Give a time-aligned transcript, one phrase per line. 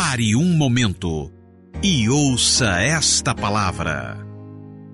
[0.00, 1.28] Pare um momento
[1.82, 4.16] e ouça esta palavra.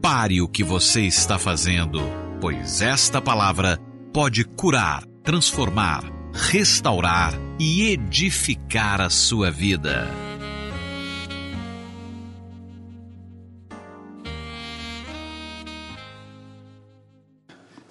[0.01, 2.01] Pare o que você está fazendo,
[2.41, 3.79] pois esta palavra
[4.15, 10.09] pode curar, transformar, restaurar e edificar a sua vida.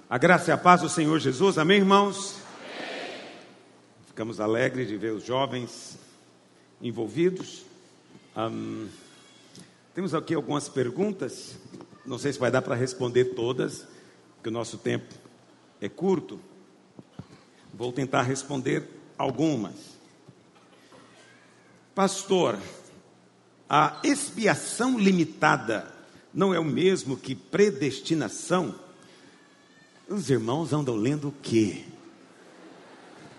[0.10, 2.38] A graça e a paz do Senhor Jesus, amém, irmãos?
[2.58, 3.12] Amém.
[4.08, 6.02] Ficamos alegres de ver os jovens
[6.84, 7.64] envolvidos.
[8.36, 8.90] Um,
[9.96, 11.56] temos aqui algumas perguntas,
[12.06, 13.88] não sei se vai dar para responder todas,
[14.36, 15.14] porque o nosso tempo
[15.80, 16.40] é curto.
[17.74, 18.88] Vou tentar responder
[19.18, 19.74] algumas.
[21.96, 22.60] Pastor,
[23.70, 25.88] a expiação limitada
[26.34, 28.76] não é o mesmo que predestinação?
[30.10, 31.86] Os irmãos andam lendo o quê?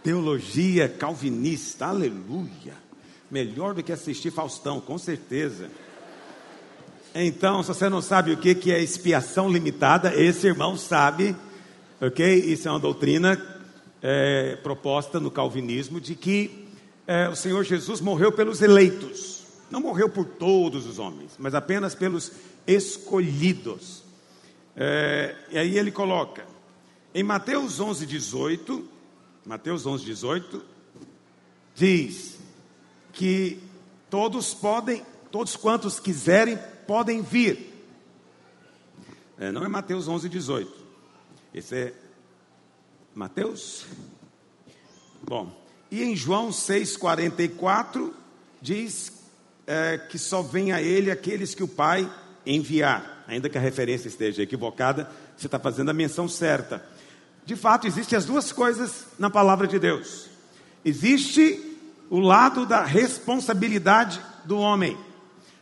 [0.03, 2.84] Teologia calvinista, aleluia.
[3.34, 5.69] Melhor do que assistir Faustão, com certeza.
[7.12, 11.34] Então, se você não sabe o que é expiação limitada, esse irmão sabe,
[12.00, 12.33] ok?
[12.33, 13.36] Isso é uma doutrina
[14.00, 16.69] é, proposta no calvinismo de que
[17.09, 21.92] é, o Senhor Jesus morreu pelos eleitos, não morreu por todos os homens, mas apenas
[21.92, 22.31] pelos
[22.64, 24.05] escolhidos.
[24.77, 26.47] É, e aí ele coloca:
[27.12, 28.89] em Mateus 11, 18,
[29.44, 30.62] Mateus 11, 18,
[31.75, 32.34] diz
[33.15, 33.61] que
[34.11, 37.73] todos podem, todos quantos quiserem, podem vir.
[39.39, 40.73] É, não é Mateus 11, 18.
[41.55, 41.95] Esse é
[43.15, 43.87] Mateus?
[45.23, 45.56] Bom,
[45.91, 48.15] e em João 6, 44,
[48.61, 49.12] diz
[49.67, 52.11] é, que só vem a ele aqueles que o Pai
[52.45, 53.25] enviar.
[53.27, 56.84] Ainda que a referência esteja equivocada, você está fazendo a menção certa.
[57.47, 60.28] De fato, existem as duas coisas na palavra de Deus.
[60.84, 61.73] Existe
[62.15, 64.97] o lado da responsabilidade do homem.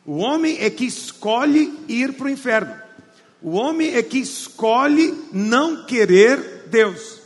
[0.04, 2.74] O homem é que escolhe ir para o inferno.
[3.40, 7.22] O homem é que escolhe não querer Deus.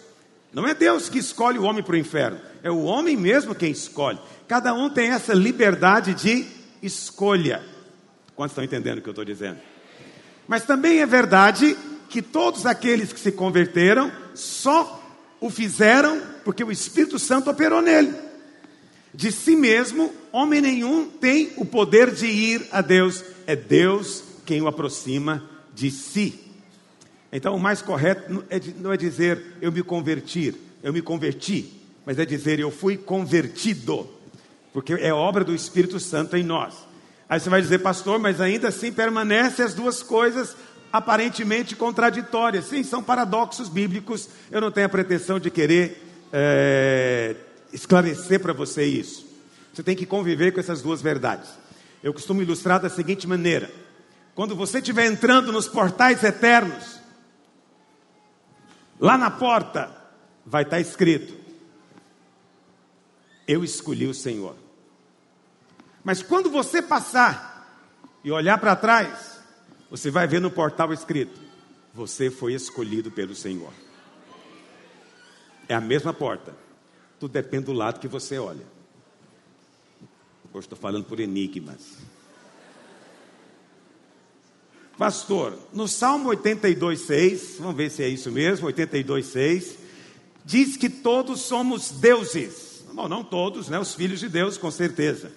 [0.53, 3.73] Não é Deus que escolhe o homem para o inferno, é o homem mesmo quem
[3.73, 4.21] escolhe.
[4.47, 6.47] Cada um tem essa liberdade de
[6.81, 7.65] escolha.
[8.37, 9.59] Quantos estão entendendo o que eu estou dizendo?
[10.47, 11.77] Mas também é verdade
[12.09, 15.03] que todos aqueles que se converteram só
[15.41, 18.26] o fizeram porque o Espírito Santo operou nele.
[19.17, 24.61] De si mesmo, homem nenhum tem o poder de ir a Deus, é Deus quem
[24.61, 25.43] o aproxima
[25.75, 26.39] de si.
[27.33, 31.73] Então, o mais correto é não é dizer eu me converti, eu me converti,
[32.05, 34.07] mas é dizer eu fui convertido,
[34.71, 36.75] porque é obra do Espírito Santo em nós.
[37.27, 40.55] Aí você vai dizer, pastor, mas ainda assim permanecem as duas coisas
[40.93, 42.67] aparentemente contraditórias.
[42.67, 44.29] Sim, são paradoxos bíblicos.
[44.51, 47.35] Eu não tenho a pretensão de querer é,
[47.77, 49.27] esclarecer para você isso.
[49.73, 51.51] Você tem que conviver com essas duas verdades.
[52.03, 53.71] Eu costumo ilustrar da seguinte maneira:
[54.35, 56.99] quando você estiver entrando nos portais eternos,
[58.99, 59.95] lá na porta
[60.45, 61.35] vai estar escrito:
[63.47, 64.57] Eu escolhi o Senhor.
[66.03, 67.85] Mas quando você passar
[68.25, 69.39] e olhar para trás,
[69.91, 71.39] você vai ver no portal escrito:
[71.93, 73.73] Você foi escolhido pelo Senhor.
[75.69, 76.66] É a mesma porta.
[77.19, 78.65] Tudo depende do lado que você olha.
[80.53, 81.99] Hoje estou falando por enigmas.
[84.97, 89.77] Pastor, no Salmo 82,6, vamos ver se é isso mesmo, 82,6,
[90.43, 92.83] diz que todos somos deuses.
[92.95, 93.79] Bom, não todos, né?
[93.79, 95.31] Os filhos de Deus, com certeza.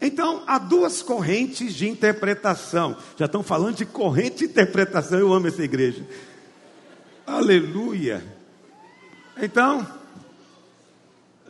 [0.00, 2.96] Então, há duas correntes de interpretação.
[3.18, 5.18] Já estão falando de corrente de interpretação.
[5.18, 6.02] Eu amo essa igreja.
[7.26, 8.24] Aleluia.
[9.36, 9.86] Então,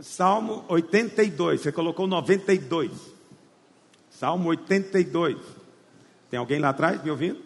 [0.01, 1.61] Salmo 82.
[1.61, 2.91] Você colocou 92.
[4.11, 5.39] Salmo 82.
[6.31, 7.41] Tem alguém lá atrás me ouvindo?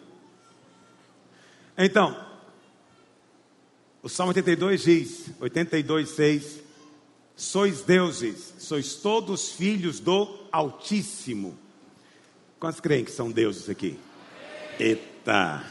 [1.77, 2.17] Então,
[4.03, 6.65] o Salmo 82 diz, 82, 6
[7.37, 11.59] sois deuses, sois todos filhos do Altíssimo.
[12.61, 13.99] Quantos creem que são deuses aqui?
[14.79, 15.65] Eita!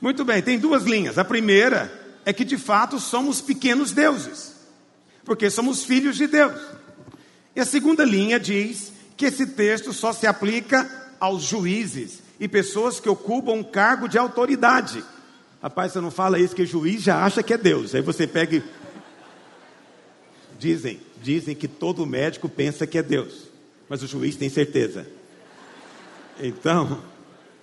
[0.00, 1.16] Muito bem, tem duas linhas.
[1.16, 1.90] A primeira
[2.24, 4.51] é que de fato somos pequenos deuses,
[5.24, 6.60] porque somos filhos de Deus.
[7.54, 10.90] E a segunda linha diz que esse texto só se aplica
[11.20, 15.04] aos juízes e pessoas que ocupam um cargo de autoridade.
[15.62, 17.94] Rapaz, você não fala isso que juiz já acha que é Deus.
[17.94, 18.62] Aí você pega e
[20.62, 23.48] Dizem, dizem que todo médico pensa que é Deus,
[23.88, 25.04] mas o juiz tem certeza.
[26.38, 27.02] Então,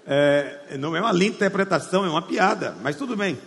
[0.06, 3.40] é, não é uma linda interpretação, é uma piada, mas tudo bem.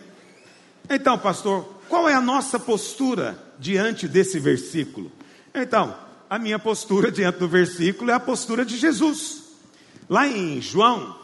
[0.89, 5.11] Então, pastor, qual é a nossa postura diante desse versículo?
[5.55, 5.97] Então,
[6.29, 9.45] a minha postura diante do versículo é a postura de Jesus.
[10.09, 11.17] Lá em João,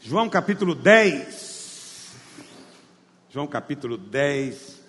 [0.00, 2.12] João capítulo 10,
[3.30, 4.80] João capítulo 10,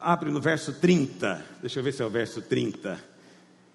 [0.00, 2.98] abre no verso 30, deixa eu ver se é o verso 30.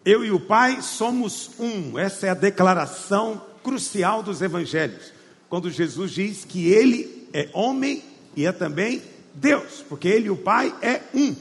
[0.04, 5.14] Eu e o Pai somos um, essa é a declaração crucial dos evangelhos,
[5.48, 8.04] quando Jesus diz que ele é homem
[8.36, 9.02] e é também
[9.34, 11.36] Deus, porque ele e o Pai é um.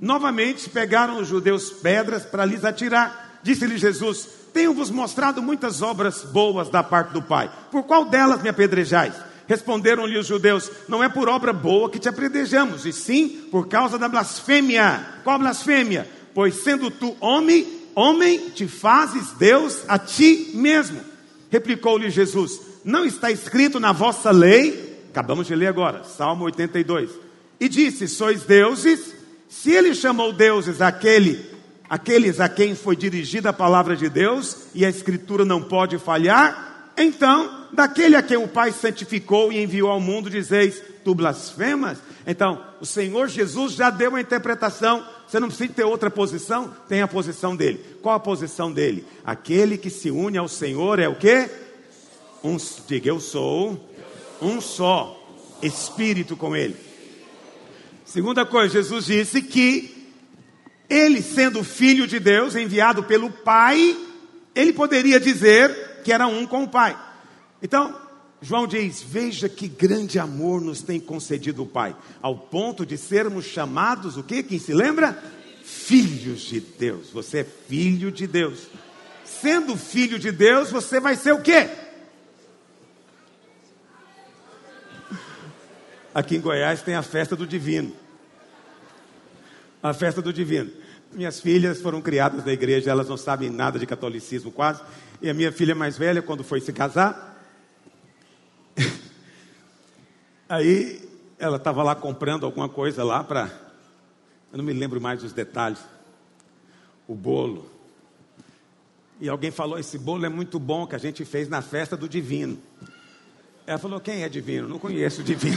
[0.00, 3.40] Novamente pegaram os judeus pedras para lhes atirar.
[3.42, 7.50] Disse-lhe Jesus: Tenho-vos mostrado muitas obras boas da parte do Pai.
[7.70, 9.14] Por qual delas me apedrejais?
[9.46, 13.98] Responderam-lhe os judeus: Não é por obra boa que te apedrejamos, e sim por causa
[13.98, 15.04] da blasfêmia.
[15.22, 16.08] Qual blasfêmia?
[16.32, 21.00] Pois sendo tu homem, homem te fazes Deus a ti mesmo.
[21.50, 24.89] Replicou-lhe Jesus: Não está escrito na vossa lei?
[25.10, 27.10] Acabamos de ler agora, Salmo 82.
[27.58, 29.14] E disse: Sois deuses.
[29.48, 31.44] Se ele chamou deuses aquele,
[31.88, 36.92] aqueles a quem foi dirigida a palavra de Deus, e a Escritura não pode falhar,
[36.96, 41.98] então, daquele a quem o Pai santificou e enviou ao mundo, dizeis: Tu blasfemas?
[42.26, 47.02] Então, o Senhor Jesus já deu a interpretação você não precisa ter outra posição, tem
[47.02, 47.80] a posição dele.
[48.02, 49.06] Qual a posição dele?
[49.24, 51.48] Aquele que se une ao Senhor é o que?
[52.42, 52.56] Um,
[52.88, 53.88] diga, eu sou
[54.40, 55.16] um só
[55.62, 56.76] espírito com ele.
[58.04, 60.08] Segunda coisa, Jesus disse que
[60.88, 63.96] ele, sendo filho de Deus, enviado pelo Pai,
[64.54, 66.98] ele poderia dizer que era um com o Pai.
[67.62, 67.94] Então,
[68.42, 73.44] João diz: Veja que grande amor nos tem concedido o Pai, ao ponto de sermos
[73.44, 74.42] chamados o que?
[74.42, 75.22] Quem se lembra?
[75.62, 77.10] Filhos de Deus.
[77.10, 78.66] Você é filho de Deus.
[79.24, 81.68] Sendo filho de Deus, você vai ser o quê?
[86.14, 87.92] Aqui em Goiás tem a festa do divino.
[89.82, 90.70] A festa do divino.
[91.12, 94.82] Minhas filhas foram criadas na igreja, elas não sabem nada de catolicismo quase.
[95.22, 97.30] E a minha filha mais velha, quando foi se casar,
[100.48, 101.08] Aí
[101.38, 103.50] ela estava lá comprando alguma coisa lá para.
[104.52, 105.78] Eu não me lembro mais dos detalhes.
[107.06, 107.70] O bolo.
[109.20, 112.08] E alguém falou: esse bolo é muito bom que a gente fez na festa do
[112.08, 112.58] divino.
[113.70, 114.66] Ela falou: quem é divino?
[114.66, 115.56] Não conheço o divino.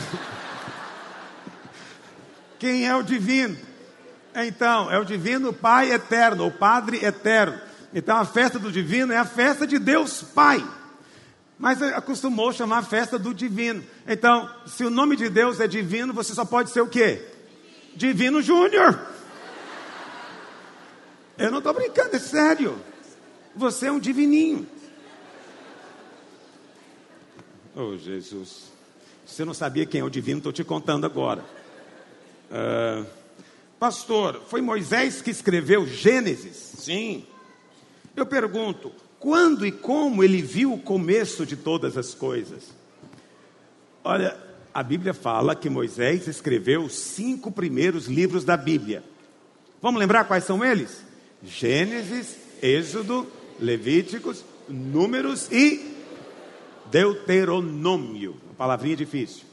[2.60, 3.58] quem é o divino?
[4.36, 7.60] Então, é o divino Pai eterno, o Padre eterno.
[7.92, 10.64] Então, a festa do divino é a festa de Deus Pai
[11.58, 13.82] mas acostumou chamar a festa do divino.
[14.06, 17.26] Então, se o nome de Deus é divino, você só pode ser o quê?
[17.96, 19.00] Divino Júnior.
[21.38, 22.78] Eu não estou brincando, é sério.
[23.56, 24.68] Você é um divininho.
[27.76, 28.72] Oh, Jesus.
[29.26, 31.44] Você não sabia quem é o divino, estou te contando agora.
[32.52, 33.06] Uh,
[33.80, 36.56] pastor, foi Moisés que escreveu Gênesis?
[36.56, 37.26] Sim.
[38.16, 42.70] Eu pergunto, quando e como ele viu o começo de todas as coisas?
[44.04, 44.38] Olha,
[44.72, 49.04] a Bíblia fala que Moisés escreveu os cinco primeiros livros da Bíblia.
[49.82, 51.02] Vamos lembrar quais são eles?
[51.44, 53.26] Gênesis, Êxodo,
[53.60, 55.93] Levíticos, Números e
[56.94, 58.36] Deuteronômio.
[58.46, 59.46] Uma palavrinha difícil.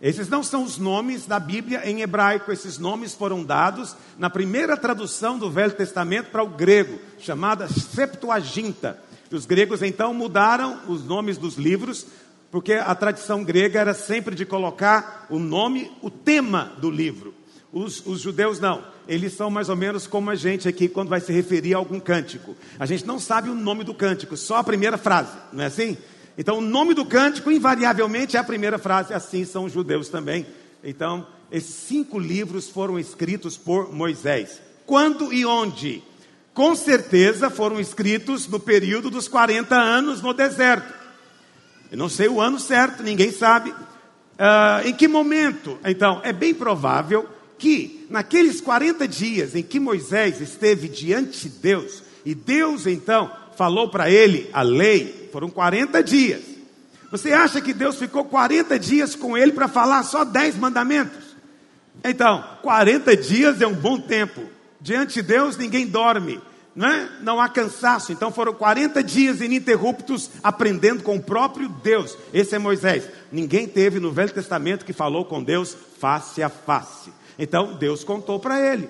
[0.00, 4.78] Esses não são os nomes da Bíblia em hebraico, esses nomes foram dados na primeira
[4.78, 8.98] tradução do Velho Testamento para o grego, chamada Septuaginta.
[9.30, 12.06] Os gregos então mudaram os nomes dos livros,
[12.50, 17.34] porque a tradição grega era sempre de colocar o nome, o tema do livro.
[17.70, 21.20] Os, os, judeus não, eles são mais ou menos como a gente aqui quando vai
[21.20, 22.56] se referir a algum cântico.
[22.78, 25.98] A gente não sabe o nome do cântico, só a primeira frase, não é assim?
[26.38, 30.46] Então, o nome do cântico, invariavelmente, é a primeira frase, assim são os judeus também.
[30.82, 34.60] Então, esses cinco livros foram escritos por Moisés.
[34.86, 36.02] Quando e onde?
[36.54, 40.92] Com certeza foram escritos no período dos 40 anos no deserto.
[41.90, 43.70] Eu não sei o ano certo, ninguém sabe.
[43.70, 45.78] Uh, em que momento?
[45.84, 52.02] Então, é bem provável que naqueles 40 dias em que Moisés esteve diante de Deus,
[52.24, 56.40] e Deus então falou para ele a lei, foram 40 dias.
[57.10, 61.36] Você acha que Deus ficou 40 dias com ele para falar só 10 mandamentos?
[62.02, 64.40] Então, 40 dias é um bom tempo.
[64.80, 66.40] Diante de Deus ninguém dorme,
[66.74, 67.10] não, é?
[67.20, 68.12] não há cansaço.
[68.12, 72.16] Então foram 40 dias ininterruptos aprendendo com o próprio Deus.
[72.32, 73.06] Esse é Moisés.
[73.30, 77.12] Ninguém teve no Velho Testamento que falou com Deus face a face.
[77.38, 78.88] Então Deus contou para ele.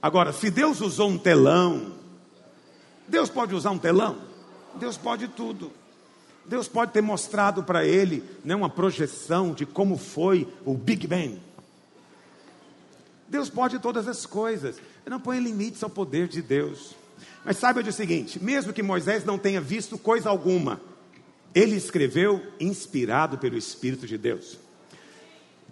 [0.00, 2.03] Agora, se Deus usou um telão,
[3.06, 4.18] Deus pode usar um telão?
[4.76, 5.70] Deus pode tudo.
[6.46, 11.40] Deus pode ter mostrado para ele né, uma projeção de como foi o Big Bang.
[13.28, 14.76] Deus pode todas as coisas.
[15.06, 16.94] Não põe limites ao poder de Deus.
[17.44, 20.80] Mas saiba o seguinte: mesmo que Moisés não tenha visto coisa alguma,
[21.54, 24.58] ele escreveu inspirado pelo Espírito de Deus.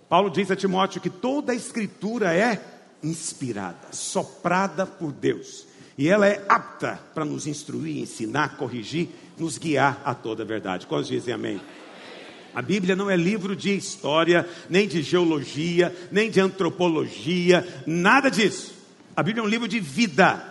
[0.08, 2.62] Paulo diz a Timóteo que toda a escritura é
[3.02, 5.66] inspirada, soprada por Deus.
[5.96, 9.08] E ela é apta para nos instruir, ensinar, corrigir,
[9.38, 10.86] nos guiar a toda a verdade.
[10.86, 11.60] Quantos dizem amém?
[12.54, 18.74] A Bíblia não é livro de história, nem de geologia, nem de antropologia, nada disso.
[19.16, 20.50] A Bíblia é um livro de vida.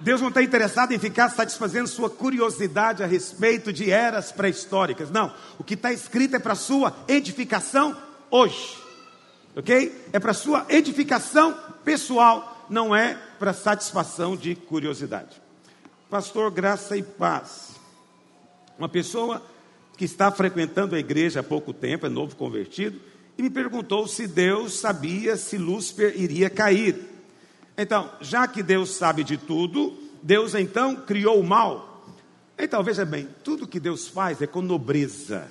[0.00, 5.10] Deus não está interessado em ficar satisfazendo sua curiosidade a respeito de eras pré-históricas.
[5.10, 5.32] Não.
[5.58, 7.96] O que está escrito é para sua edificação
[8.30, 8.76] hoje.
[9.56, 10.08] Ok?
[10.12, 15.38] É para sua edificação pessoal, não é para satisfação de curiosidade.
[16.08, 17.72] Pastor, graça e paz.
[18.78, 19.42] Uma pessoa
[19.98, 22.98] que está frequentando a igreja há pouco tempo, é novo convertido,
[23.36, 26.98] e me perguntou se Deus sabia se Lúcifer iria cair.
[27.76, 32.02] Então, já que Deus sabe de tudo, Deus então criou o mal.
[32.58, 35.46] Então, veja bem, tudo que Deus faz é com nobreza.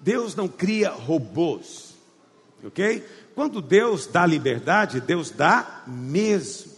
[0.00, 1.94] Deus não cria robôs,
[2.64, 3.06] ok?
[3.34, 6.72] Quando Deus dá liberdade, Deus dá mesmo.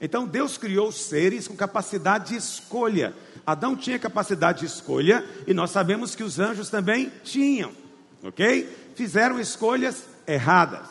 [0.00, 3.14] Então, Deus criou seres com capacidade de escolha.
[3.46, 7.72] Adão tinha capacidade de escolha e nós sabemos que os anjos também tinham,
[8.22, 8.68] ok?
[8.94, 10.86] Fizeram escolhas erradas.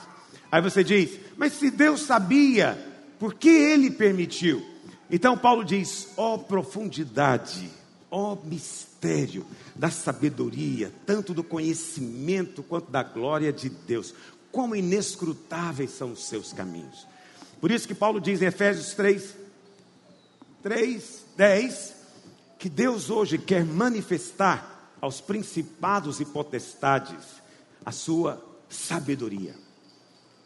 [0.52, 2.78] Aí você diz, mas se Deus sabia,
[3.20, 4.66] por que ele permitiu?
[5.10, 7.70] Então Paulo diz: ó oh, profundidade,
[8.10, 14.14] ó oh, mistério da sabedoria, tanto do conhecimento quanto da glória de Deus.
[14.52, 17.08] Como inescrutáveis são os seus caminhos.
[17.60, 19.36] Por isso que Paulo diz em Efésios 3,
[20.64, 21.94] 3, 10,
[22.58, 27.26] que Deus hoje quer manifestar aos principados e potestades
[27.86, 29.56] a sua sabedoria.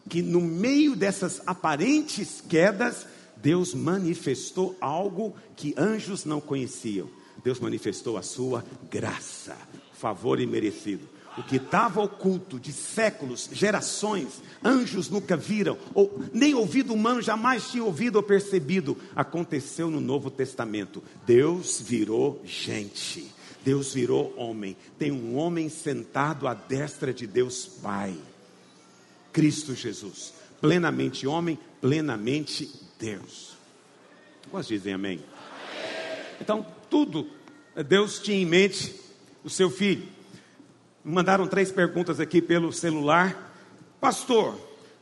[0.09, 3.05] Que no meio dessas aparentes quedas,
[3.37, 7.09] Deus manifestou algo que anjos não conheciam.
[7.43, 9.57] Deus manifestou a sua graça,
[9.93, 11.07] favor imerecido.
[11.35, 17.71] O que estava oculto de séculos, gerações, anjos nunca viram, ou nem ouvido humano jamais
[17.71, 21.03] tinha ouvido ou percebido, aconteceu no Novo Testamento.
[21.25, 23.31] Deus virou gente,
[23.65, 24.77] Deus virou homem.
[24.99, 28.15] Tem um homem sentado à destra de Deus Pai,
[29.31, 33.57] Cristo Jesus, plenamente homem, plenamente Deus.
[34.51, 35.13] Quantos dizem amém?
[35.13, 35.25] amém?
[36.39, 37.27] Então, tudo
[37.87, 38.93] Deus tinha em mente
[39.43, 40.07] o seu filho
[41.03, 43.51] mandaram três perguntas aqui pelo celular.
[43.99, 44.57] Pastor,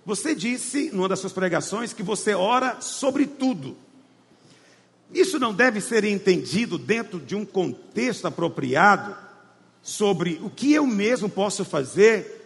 [0.06, 3.78] você disse numa das suas pregações que você ora sobre tudo.
[5.14, 9.16] Isso não deve ser entendido dentro de um contexto apropriado
[9.82, 12.40] sobre o que eu mesmo posso fazer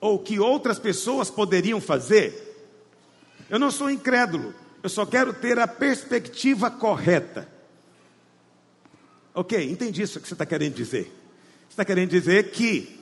[0.00, 2.52] ou o que outras pessoas poderiam fazer?
[3.50, 7.48] Eu não sou incrédulo, eu só quero ter a perspectiva correta.
[9.34, 11.23] Ok, entendi isso que você está querendo dizer
[11.74, 13.00] está querendo dizer que,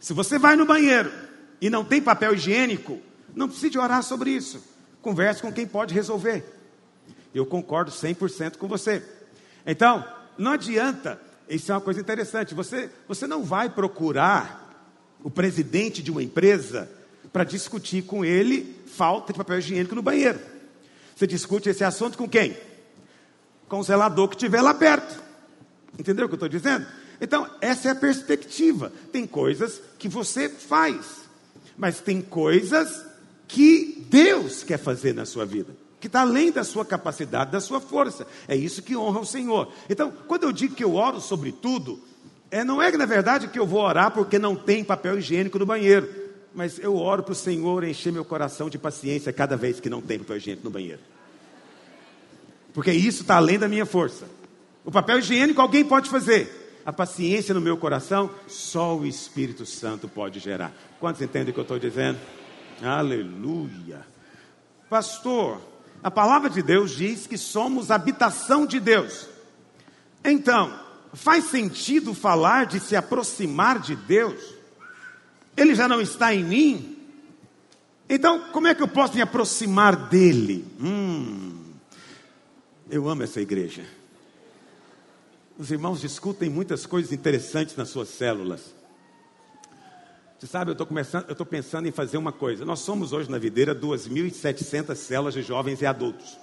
[0.00, 1.12] se você vai no banheiro
[1.60, 3.00] e não tem papel higiênico,
[3.34, 4.62] não precise orar sobre isso.
[5.02, 6.44] Converse com quem pode resolver.
[7.34, 9.02] Eu concordo 100% com você.
[9.66, 10.04] Então,
[10.38, 14.66] não adianta, isso é uma coisa interessante, você, você não vai procurar
[15.22, 16.90] o presidente de uma empresa
[17.32, 20.38] para discutir com ele falta de papel higiênico no banheiro.
[21.14, 22.56] Você discute esse assunto com quem?
[23.68, 25.22] Com o zelador que estiver lá perto.
[25.98, 26.86] Entendeu o que eu estou dizendo?
[27.20, 28.92] Então, essa é a perspectiva.
[29.12, 31.22] Tem coisas que você faz,
[31.76, 33.04] mas tem coisas
[33.46, 37.80] que Deus quer fazer na sua vida, que está além da sua capacidade, da sua
[37.80, 38.26] força.
[38.46, 39.72] É isso que honra o Senhor.
[39.88, 41.98] Então, quando eu digo que eu oro sobre tudo,
[42.50, 45.66] é, não é na verdade que eu vou orar porque não tem papel higiênico no
[45.66, 46.08] banheiro,
[46.54, 50.00] mas eu oro para o Senhor encher meu coração de paciência cada vez que não
[50.00, 51.00] tem papel higiênico no banheiro.
[52.72, 54.26] Porque isso está além da minha força.
[54.84, 60.08] O papel higiênico alguém pode fazer, a paciência no meu coração, só o Espírito Santo
[60.08, 60.72] pode gerar.
[60.98, 62.18] Quantos entendem o que eu estou dizendo?
[62.82, 64.06] Aleluia.
[64.88, 65.60] Pastor,
[66.02, 69.28] a palavra de Deus diz que somos habitação de Deus.
[70.24, 70.80] Então,
[71.12, 74.54] faz sentido falar de se aproximar de Deus?
[75.58, 76.96] Ele já não está em mim?
[78.08, 80.64] Então, como é que eu posso me aproximar dele?
[80.80, 81.74] Hum,
[82.88, 83.97] eu amo essa igreja.
[85.58, 88.60] Os irmãos discutem muitas coisas interessantes nas suas células.
[90.38, 92.64] Você sabe, eu estou começando, eu estou pensando em fazer uma coisa.
[92.64, 96.38] Nós somos hoje na videira 2.700 células de jovens e adultos.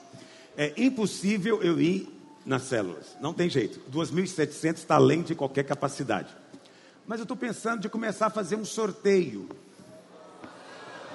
[0.58, 2.10] É impossível eu ir
[2.46, 3.16] nas células.
[3.22, 3.80] Não tem jeito.
[3.90, 6.36] 2.700 está além de qualquer capacidade.
[7.08, 9.48] Mas eu estou pensando de começar a fazer um sorteio.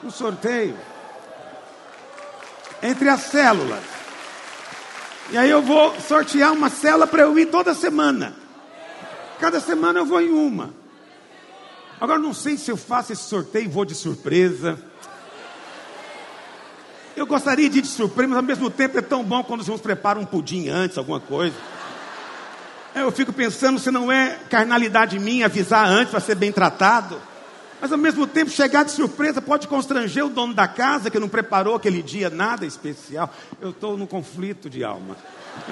[0.02, 0.76] Um sorteio.
[2.82, 3.99] entre as células.
[5.32, 8.34] E aí eu vou sortear uma célula para eu ir toda semana.
[9.38, 10.74] Cada semana eu vou em uma.
[12.00, 14.76] Agora não sei se eu faço esse sorteio e vou de surpresa.
[17.16, 19.66] Eu gostaria de ir de surpresa, mas ao mesmo tempo é tão bom quando os
[19.66, 21.54] irmãos preparam um pudim antes, alguma coisa.
[22.92, 27.20] Eu fico pensando se não é carnalidade minha avisar antes para ser bem tratado.
[27.80, 31.28] Mas ao mesmo tempo, chegar de surpresa pode constranger o dono da casa que não
[31.28, 33.32] preparou aquele dia nada especial.
[33.60, 35.16] Eu estou no conflito de alma.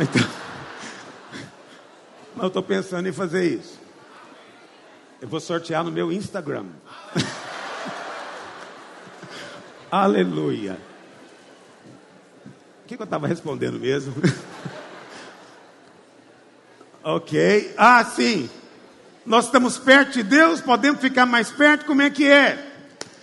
[0.01, 0.23] Então,
[2.35, 3.79] mas eu estou pensando em fazer isso.
[5.21, 6.67] Eu vou sortear no meu Instagram.
[9.91, 10.79] Aleluia.
[12.85, 14.15] O que, que eu estava respondendo mesmo?
[17.05, 17.75] ok.
[17.77, 18.49] Ah, sim.
[19.29, 22.67] Nós estamos perto de Deus, podemos ficar mais perto, como é que é?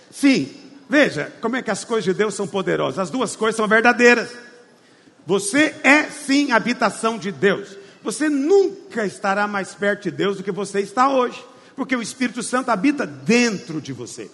[0.08, 0.48] Sim,
[0.88, 3.00] veja como é que as coisas de Deus são poderosas.
[3.00, 4.30] As duas coisas são verdadeiras.
[5.26, 7.76] Você é sim habitação de Deus.
[8.04, 11.44] Você nunca estará mais perto de Deus do que você está hoje,
[11.74, 14.30] porque o Espírito Santo habita dentro de você.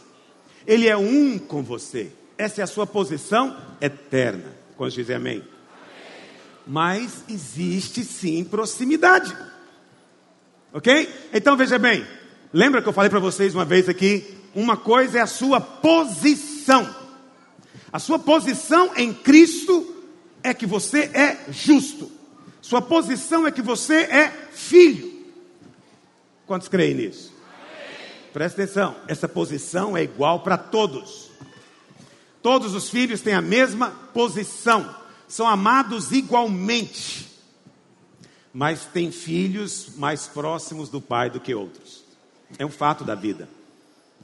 [0.67, 2.13] Ele é um com você.
[2.37, 4.53] Essa é a sua posição eterna.
[4.77, 5.37] Quando dizem amém?
[5.37, 5.49] amém.
[6.67, 9.35] Mas existe sim proximidade.
[10.73, 11.29] Ok?
[11.35, 12.07] Então veja bem,
[12.53, 14.39] lembra que eu falei para vocês uma vez aqui?
[14.55, 16.95] Uma coisa é a sua posição.
[17.93, 19.95] A sua posição em Cristo
[20.43, 22.11] é que você é justo.
[22.63, 25.13] Sua posição é que você é filho.
[26.47, 27.33] Quantos creem nisso?
[28.33, 31.31] Presta atenção, essa posição é igual para todos.
[32.41, 34.95] Todos os filhos têm a mesma posição,
[35.29, 37.32] são amados igualmente
[38.53, 42.05] mas tem filhos mais próximos do pai do que outros.
[42.59, 43.49] É um fato da vida.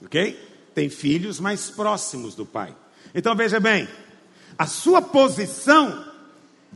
[0.04, 0.38] Ok?
[0.74, 2.74] Tem filhos mais próximos do pai.
[3.14, 3.88] Então veja bem,
[4.58, 6.04] a sua posição,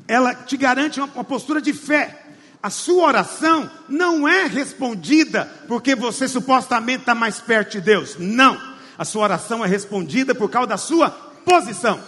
[0.09, 2.19] ela te garante uma, uma postura de fé.
[2.63, 8.17] A sua oração não é respondida porque você supostamente está mais perto de Deus.
[8.19, 8.73] Não.
[8.97, 12.01] A sua oração é respondida por causa da sua posição.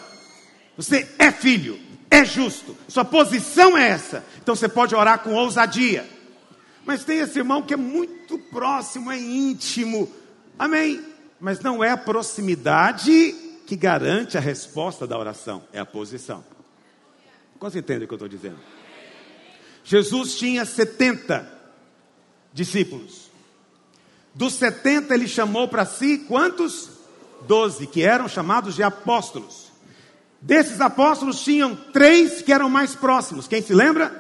[0.76, 1.78] Você é filho
[2.10, 6.08] é justo, sua posição é essa, então você pode orar com ousadia.
[6.84, 10.10] Mas tem esse irmão que é muito próximo, é íntimo,
[10.58, 11.02] amém.
[11.40, 13.34] Mas não é a proximidade
[13.66, 16.44] que garante a resposta da oração, é a posição.
[17.58, 18.58] Quantos entendem o que eu estou dizendo?
[19.82, 21.50] Jesus tinha 70
[22.52, 23.30] discípulos.
[24.34, 26.90] Dos 70 ele chamou para si quantos?
[27.46, 29.63] Doze, que eram chamados de apóstolos.
[30.44, 33.48] Desses apóstolos tinham três que eram mais próximos.
[33.48, 34.12] Quem se lembra?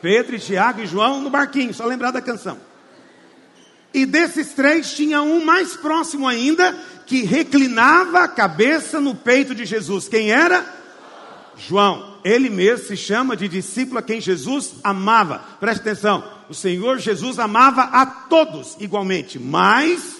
[0.00, 2.58] Pedro, Tiago e João no barquinho, só lembrar da canção.
[3.92, 6.74] E desses três tinha um mais próximo ainda,
[7.06, 10.08] que reclinava a cabeça no peito de Jesus.
[10.08, 10.64] Quem era?
[11.54, 12.16] João.
[12.24, 15.38] Ele mesmo se chama de discípulo a quem Jesus amava.
[15.60, 20.16] Preste atenção, o Senhor Jesus amava a todos igualmente, mas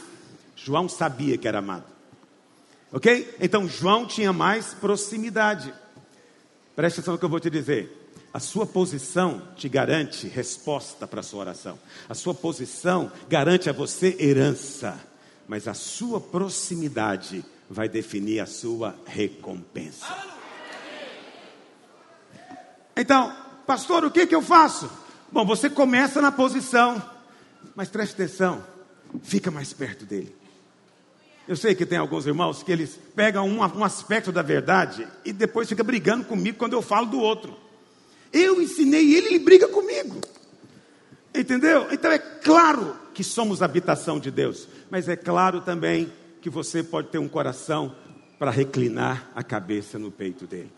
[0.54, 1.97] João sabia que era amado.
[2.92, 3.36] Ok?
[3.40, 5.72] Então João tinha mais proximidade.
[6.74, 7.94] Preste atenção no que eu vou te dizer.
[8.32, 11.78] A sua posição te garante resposta para a sua oração.
[12.08, 14.98] A sua posição garante a você herança.
[15.46, 20.06] Mas a sua proximidade vai definir a sua recompensa.
[22.96, 23.34] Então,
[23.66, 24.90] pastor, o que, que eu faço?
[25.30, 27.02] Bom, você começa na posição,
[27.74, 28.64] mas preste atenção,
[29.22, 30.34] fica mais perto dele.
[31.48, 35.32] Eu sei que tem alguns irmãos que eles pegam um, um aspecto da verdade e
[35.32, 37.56] depois fica brigando comigo quando eu falo do outro.
[38.30, 40.20] Eu ensinei ele, ele briga comigo.
[41.34, 41.86] Entendeu?
[41.90, 47.08] Então é claro que somos habitação de Deus, mas é claro também que você pode
[47.08, 47.96] ter um coração
[48.38, 50.70] para reclinar a cabeça no peito dele.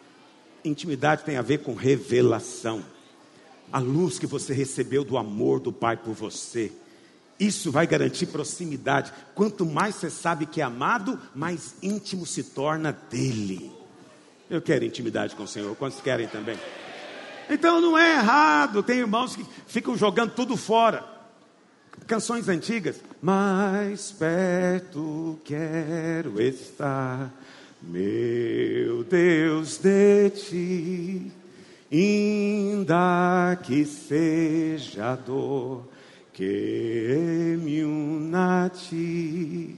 [0.64, 2.84] Intimidade tem a ver com revelação.
[3.72, 6.70] A luz que você recebeu do amor do Pai por você
[7.40, 9.12] isso vai garantir proximidade.
[9.34, 13.72] Quanto mais você sabe que é amado, mais íntimo se torna dele.
[14.50, 15.74] Eu quero intimidade com o Senhor.
[15.74, 16.58] Quantos querem também?
[17.48, 18.82] Então não é errado.
[18.82, 21.02] Tem irmãos que ficam jogando tudo fora.
[22.06, 23.00] Canções antigas.
[23.22, 27.32] Mais perto quero estar,
[27.80, 31.32] meu Deus de ti,
[31.90, 35.88] ainda que seja dor
[36.32, 39.76] que me una a ti.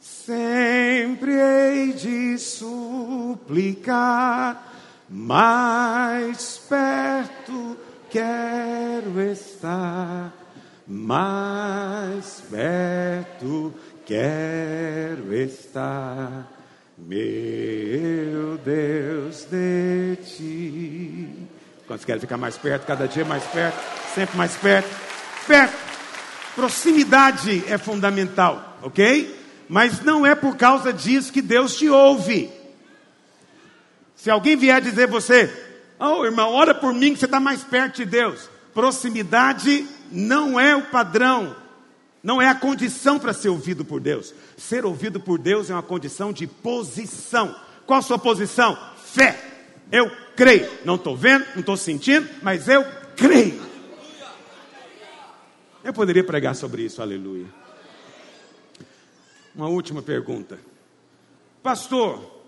[0.00, 3.92] Sempre hei de suplicar,
[5.08, 7.76] mais perto
[8.10, 10.32] quero estar,
[10.86, 16.50] mais perto quero estar,
[16.98, 21.48] meu Deus, Deus ti.
[21.86, 23.78] Quantos querem ficar mais perto, cada dia mais perto,
[24.14, 25.11] sempre mais perto?
[25.46, 25.92] Perto.
[26.54, 29.40] Proximidade é fundamental, ok?
[29.68, 32.50] Mas não é por causa disso que Deus te ouve.
[34.14, 35.50] Se alguém vier dizer você,
[35.98, 38.50] oh irmão, ora por mim que você está mais perto de Deus.
[38.74, 41.56] Proximidade não é o padrão,
[42.22, 44.34] não é a condição para ser ouvido por Deus.
[44.56, 47.56] Ser ouvido por Deus é uma condição de posição.
[47.86, 48.78] Qual a sua posição?
[49.06, 49.38] Fé.
[49.90, 50.70] Eu creio.
[50.84, 52.84] Não estou vendo, não estou sentindo, mas eu
[53.16, 53.71] creio.
[55.84, 57.46] Eu poderia pregar sobre isso, aleluia.
[59.54, 60.58] Uma última pergunta.
[61.62, 62.42] Pastor,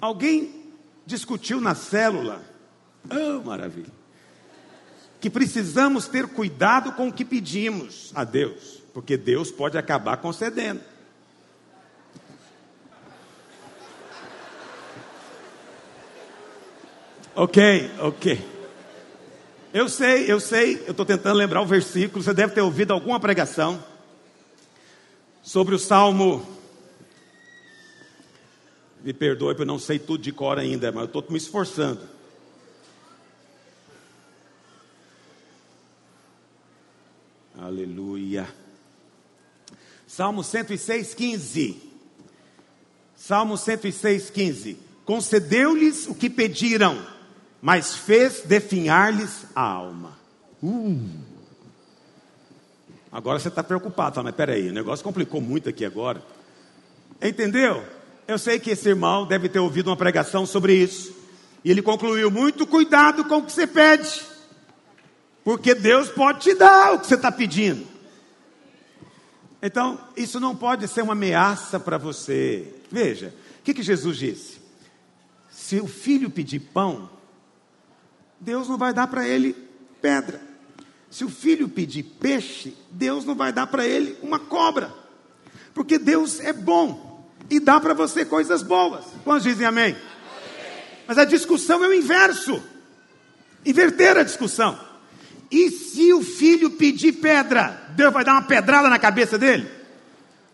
[0.00, 0.72] alguém
[1.04, 2.42] discutiu na célula,
[3.10, 3.92] oh maravilha,
[5.20, 10.80] que precisamos ter cuidado com o que pedimos a Deus, porque Deus pode acabar concedendo.
[17.34, 18.55] Ok, ok.
[19.76, 23.20] Eu sei, eu sei, eu estou tentando lembrar o versículo, você deve ter ouvido alguma
[23.20, 23.84] pregação
[25.42, 26.48] sobre o Salmo.
[29.04, 32.00] Me perdoe porque eu não sei tudo de cor ainda, mas eu estou me esforçando.
[37.58, 38.48] Aleluia.
[40.06, 41.82] Salmo 106, 15.
[43.14, 44.78] Salmo 106, 15.
[45.04, 47.14] Concedeu-lhes o que pediram
[47.66, 50.16] mas fez definhar-lhes a alma.
[50.62, 51.00] Uh.
[53.10, 56.22] Agora você está preocupado, mas peraí, o negócio complicou muito aqui agora.
[57.20, 57.84] Entendeu?
[58.28, 61.12] Eu sei que esse irmão deve ter ouvido uma pregação sobre isso.
[61.64, 64.22] E ele concluiu: muito cuidado com o que você pede,
[65.42, 67.84] porque Deus pode te dar o que você está pedindo.
[69.60, 72.72] Então, isso não pode ser uma ameaça para você.
[72.92, 74.60] Veja, o que, que Jesus disse?
[75.50, 77.10] Se o filho pedir pão,
[78.40, 79.54] Deus não vai dar para ele
[80.00, 80.40] pedra.
[81.10, 84.92] Se o filho pedir peixe, Deus não vai dar para ele uma cobra.
[85.72, 89.04] Porque Deus é bom e dá para você coisas boas.
[89.24, 89.92] Quantos dizem amém?
[89.92, 90.02] amém?
[91.06, 92.62] Mas a discussão é o inverso.
[93.64, 94.78] Inverter a discussão.
[95.50, 99.68] E se o filho pedir pedra, Deus vai dar uma pedrada na cabeça dele?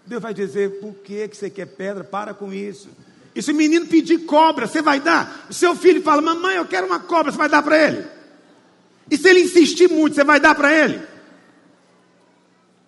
[0.06, 2.04] Deus vai dizer: por que, que você quer pedra?
[2.04, 2.88] Para com isso.
[3.34, 5.46] E se menino pedir cobra, você vai dar?
[5.48, 8.06] O seu filho fala, mamãe, eu quero uma cobra, você vai dar para ele?
[9.10, 11.00] E se ele insistir muito, você vai dar para ele?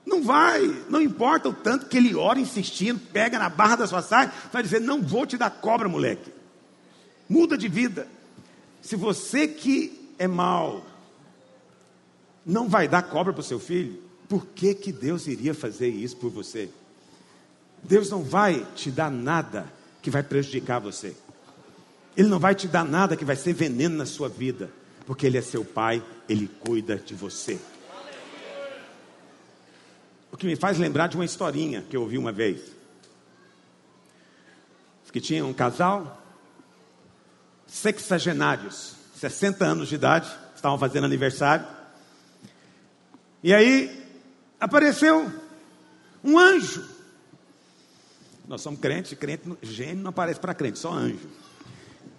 [0.06, 4.02] Não vai, não importa o tanto que ele ora insistindo, pega na barra da sua
[4.02, 6.30] saia, vai dizer: Não vou te dar cobra, moleque.
[7.28, 8.06] Muda de vida.
[8.82, 10.84] Se você que é mal
[12.44, 16.16] não vai dar cobra para o seu filho, por que, que Deus iria fazer isso
[16.16, 16.68] por você?
[17.82, 19.72] Deus não vai te dar nada
[20.04, 21.16] que vai prejudicar você.
[22.14, 24.70] Ele não vai te dar nada que vai ser veneno na sua vida,
[25.06, 27.58] porque Ele é seu Pai, Ele cuida de você.
[30.30, 32.60] O que me faz lembrar de uma historinha que eu ouvi uma vez.
[35.10, 36.20] Que tinha um casal,
[37.66, 41.64] sexagenários, 60 anos de idade, estavam fazendo aniversário.
[43.42, 44.04] E aí
[44.60, 45.32] apareceu
[46.22, 46.93] um anjo
[48.46, 51.28] nós somos crentes, crente, gênio não aparece para crente, só anjo.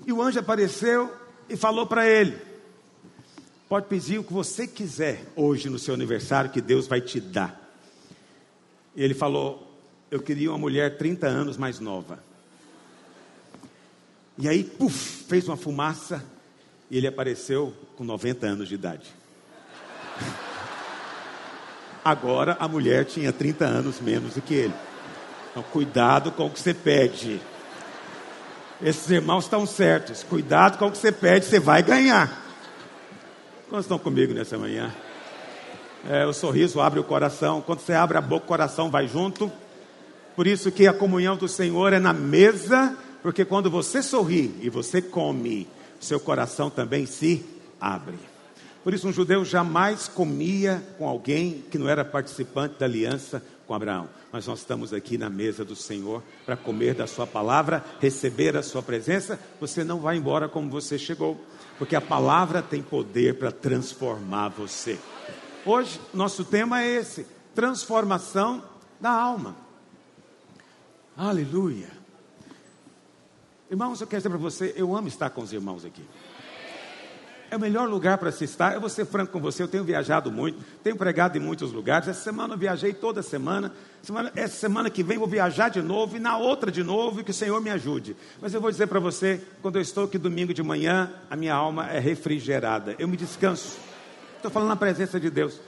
[0.06, 1.14] E o anjo apareceu
[1.48, 2.36] e falou para ele:
[3.70, 7.60] Pode pedir o que você quiser hoje no seu aniversário, que Deus vai te dar.
[8.96, 9.72] E ele falou:
[10.10, 12.24] Eu queria uma mulher 30 anos mais nova.
[14.38, 16.24] E aí, puf, fez uma fumaça
[16.90, 19.10] e ele apareceu com 90 anos de idade.
[22.04, 24.74] Agora a mulher tinha 30 anos menos do que ele.
[25.56, 27.40] Então, cuidado com o que você pede.
[28.84, 30.22] Esses irmãos estão certos.
[30.22, 32.44] Cuidado com o que você pede, você vai ganhar.
[33.70, 34.94] Quantos estão comigo nessa manhã?
[36.10, 37.62] É, o sorriso abre o coração.
[37.62, 39.50] Quando você abre a boca, o coração vai junto.
[40.36, 44.70] Por isso que a comunhão do Senhor é na mesa, porque quando você sorri e
[44.70, 45.70] você come,
[46.02, 47.46] seu coração também se
[47.80, 48.20] abre.
[48.86, 53.74] Por isso, um judeu jamais comia com alguém que não era participante da aliança com
[53.74, 58.58] Abraão mas nós estamos aqui na mesa do Senhor para comer da Sua palavra, receber
[58.58, 59.40] a Sua presença.
[59.62, 61.40] Você não vai embora como você chegou,
[61.80, 65.00] porque a palavra tem poder para transformar você.
[65.66, 68.62] Hoje, nosso tema é esse: transformação
[69.00, 69.56] da alma.
[71.16, 71.88] Aleluia.
[73.72, 76.04] Irmãos, eu quero dizer para você, eu amo estar com os irmãos aqui.
[77.50, 78.74] É o melhor lugar para se estar.
[78.74, 82.08] Eu vou ser franco com você, eu tenho viajado muito, tenho pregado em muitos lugares.
[82.08, 83.72] Essa semana eu viajei toda semana.
[84.02, 87.24] Semana, essa semana que vem vou viajar de novo e na outra de novo, e
[87.24, 88.16] que o Senhor me ajude.
[88.42, 91.54] Mas eu vou dizer para você, quando eu estou aqui domingo de manhã, a minha
[91.54, 92.96] alma é refrigerada.
[92.98, 93.78] Eu me descanso.
[94.38, 95.60] Estou falando na presença de Deus.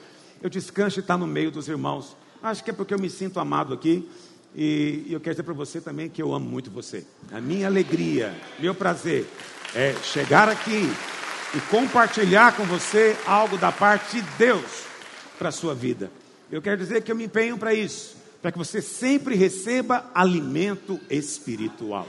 [0.41, 2.15] Eu descanso e estar no meio dos irmãos.
[2.41, 4.07] Acho que é porque eu me sinto amado aqui.
[4.55, 7.05] E, e eu quero dizer para você também que eu amo muito você.
[7.31, 9.27] A minha alegria, meu prazer
[9.75, 10.89] é chegar aqui
[11.55, 14.83] e compartilhar com você algo da parte de Deus
[15.37, 16.11] para a sua vida.
[16.51, 20.99] Eu quero dizer que eu me empenho para isso, para que você sempre receba alimento
[21.09, 22.07] espiritual.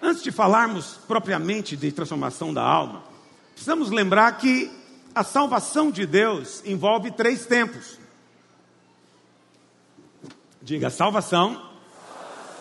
[0.00, 3.02] Antes de falarmos propriamente de transformação da alma,
[3.52, 4.70] precisamos lembrar que
[5.14, 7.98] a salvação de Deus envolve três tempos.
[10.62, 11.68] Diga, salvação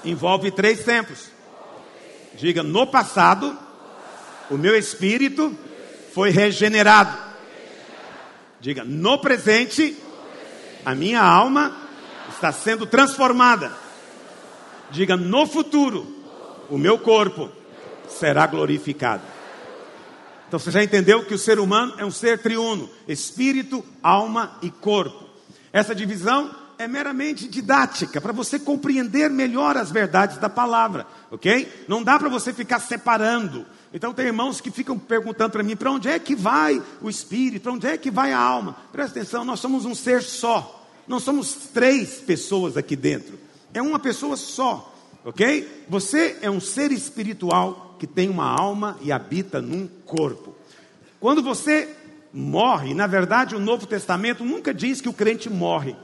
[0.03, 1.29] envolve três tempos.
[2.35, 3.57] Diga, no passado,
[4.49, 5.55] o meu espírito
[6.13, 7.17] foi regenerado.
[8.59, 9.97] Diga, no presente,
[10.85, 11.75] a minha alma
[12.29, 13.71] está sendo transformada.
[14.89, 16.07] Diga, no futuro,
[16.69, 17.49] o meu corpo
[18.07, 19.23] será glorificado.
[20.47, 24.71] Então você já entendeu que o ser humano é um ser triuno: espírito, alma e
[24.71, 25.27] corpo.
[25.73, 31.85] Essa divisão é meramente didática, para você compreender melhor as verdades da palavra, ok?
[31.87, 33.65] Não dá para você ficar separando.
[33.93, 37.63] Então tem irmãos que ficam perguntando para mim, para onde é que vai o espírito,
[37.63, 38.75] para onde é que vai a alma?
[38.91, 40.87] Presta atenção, nós somos um ser só.
[41.07, 43.39] Não somos três pessoas aqui dentro.
[43.73, 45.85] É uma pessoa só, ok?
[45.87, 50.55] Você é um ser espiritual que tem uma alma e habita num corpo.
[51.19, 51.89] Quando você
[52.33, 55.95] morre, na verdade o Novo Testamento nunca diz que o crente morre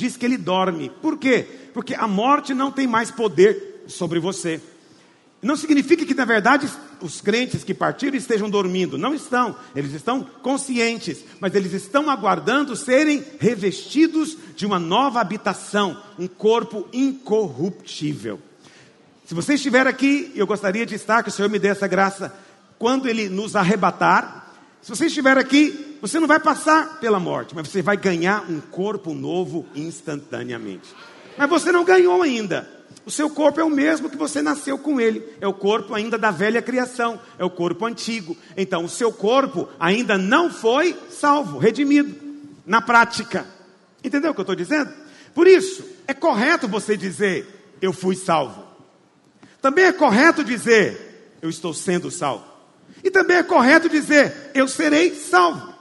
[0.00, 0.90] diz que ele dorme.
[1.02, 1.46] Por quê?
[1.74, 4.60] Porque a morte não tem mais poder sobre você.
[5.42, 6.68] Não significa que, na verdade,
[7.02, 8.98] os crentes que partiram estejam dormindo.
[8.98, 9.56] Não estão.
[9.74, 11.24] Eles estão conscientes.
[11.40, 18.40] Mas eles estão aguardando serem revestidos de uma nova habitação, um corpo incorruptível.
[19.24, 22.34] Se você estiver aqui, eu gostaria de estar, que o Senhor me dê essa graça,
[22.78, 24.54] quando Ele nos arrebatar.
[24.82, 28.60] Se você estiver aqui, você não vai passar pela morte, mas você vai ganhar um
[28.60, 30.94] corpo novo instantaneamente.
[31.38, 32.79] Mas você não ganhou ainda.
[33.04, 35.24] O seu corpo é o mesmo que você nasceu com ele.
[35.40, 37.18] É o corpo ainda da velha criação.
[37.38, 38.36] É o corpo antigo.
[38.56, 42.14] Então, o seu corpo ainda não foi salvo, redimido.
[42.66, 43.46] Na prática.
[44.04, 44.92] Entendeu o que eu estou dizendo?
[45.34, 48.64] Por isso, é correto você dizer: Eu fui salvo.
[49.60, 52.44] Também é correto dizer: Eu estou sendo salvo.
[53.02, 55.74] E também é correto dizer: Eu serei salvo.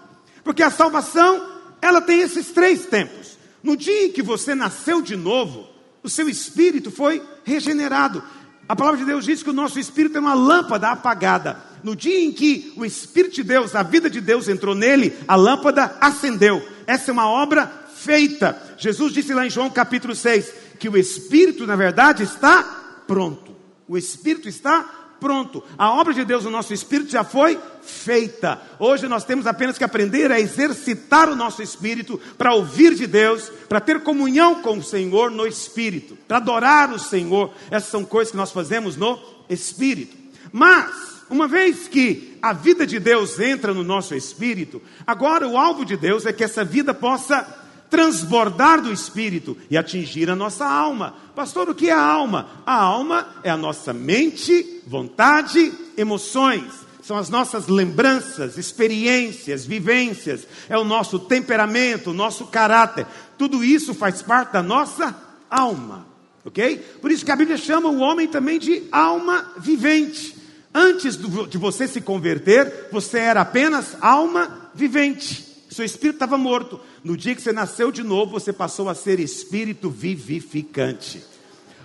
[0.43, 3.37] Porque a salvação, ela tem esses três tempos.
[3.61, 5.67] No dia em que você nasceu de novo,
[6.03, 8.23] o seu espírito foi regenerado.
[8.67, 11.57] A palavra de Deus diz que o nosso espírito é uma lâmpada apagada.
[11.83, 15.35] No dia em que o Espírito de Deus, a vida de Deus entrou nele, a
[15.35, 16.61] lâmpada acendeu.
[16.85, 18.61] Essa é uma obra feita.
[18.77, 22.63] Jesus disse lá em João capítulo 6 que o Espírito, na verdade, está
[23.07, 23.55] pronto.
[23.87, 25.63] O Espírito está pronto.
[25.77, 28.61] A obra de Deus no nosso espírito já foi feita.
[28.79, 33.51] Hoje nós temos apenas que aprender a exercitar o nosso espírito para ouvir de Deus,
[33.67, 37.51] para ter comunhão com o Senhor no espírito, para adorar o Senhor.
[37.69, 40.15] Essas são coisas que nós fazemos no espírito.
[40.51, 45.85] Mas, uma vez que a vida de Deus entra no nosso espírito, agora o alvo
[45.85, 47.58] de Deus é que essa vida possa
[47.89, 51.15] transbordar do espírito e atingir a nossa alma.
[51.35, 52.47] Pastor, o que é a alma?
[52.65, 56.87] A alma é a nossa mente, vontade, emoções.
[57.01, 63.07] São as nossas lembranças, experiências, vivências, é o nosso temperamento, o nosso caráter.
[63.37, 65.15] Tudo isso faz parte da nossa
[65.49, 66.05] alma,
[66.45, 66.77] ok?
[67.01, 70.35] Por isso que a Bíblia chama o homem também de alma vivente.
[70.71, 75.48] Antes de você se converter, você era apenas alma vivente.
[75.79, 76.77] Seu espírito estava morto.
[77.01, 81.23] No dia que você nasceu de novo, você passou a ser espírito vivificante.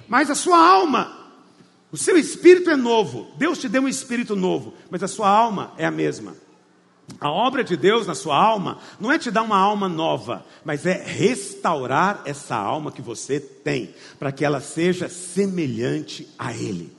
[0.09, 1.31] Mas a sua alma,
[1.93, 3.29] o seu espírito é novo.
[3.39, 6.35] Deus te deu um espírito novo, mas a sua alma é a mesma.
[7.21, 10.87] A obra de Deus na sua alma não é te dar uma alma nova, mas
[10.87, 16.93] é restaurar essa alma que você tem, para que ela seja semelhante a Ele,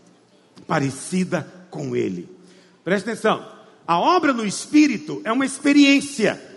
[0.66, 2.30] parecida com Ele.
[2.86, 3.46] Preste atenção,
[3.86, 6.55] a obra no espírito é uma experiência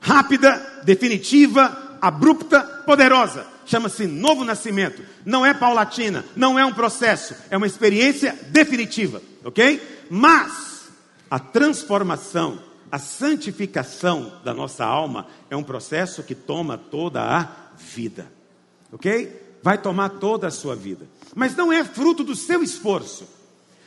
[0.00, 3.46] rápida, definitiva, abrupta, poderosa.
[3.66, 5.02] Chama-se novo nascimento.
[5.24, 10.06] Não é paulatina, não é um processo, é uma experiência definitiva, ok?
[10.10, 10.88] Mas
[11.30, 18.26] a transformação, a santificação da nossa alma é um processo que toma toda a vida,
[18.90, 19.58] ok?
[19.62, 23.28] Vai tomar toda a sua vida, mas não é fruto do seu esforço.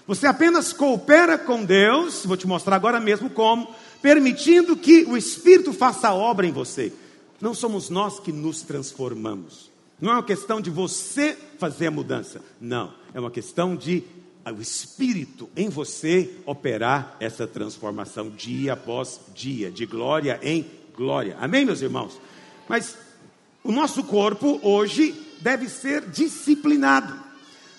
[0.05, 5.73] Você apenas coopera com Deus, vou te mostrar agora mesmo como, permitindo que o Espírito
[5.73, 6.91] faça a obra em você.
[7.39, 9.69] Não somos nós que nos transformamos.
[9.99, 12.41] Não é uma questão de você fazer a mudança.
[12.59, 14.03] Não, é uma questão de
[14.45, 21.37] o Espírito em você operar essa transformação dia após dia, de glória em glória.
[21.39, 22.19] Amém, meus irmãos?
[22.67, 22.97] Mas
[23.63, 27.13] o nosso corpo hoje deve ser disciplinado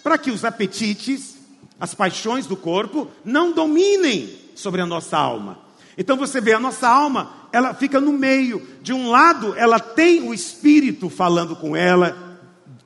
[0.03, 1.37] para que os apetites,
[1.81, 5.59] as paixões do corpo não dominem sobre a nossa alma.
[5.97, 8.67] Então você vê, a nossa alma, ela fica no meio.
[8.81, 12.39] De um lado, ela tem o Espírito falando com ela,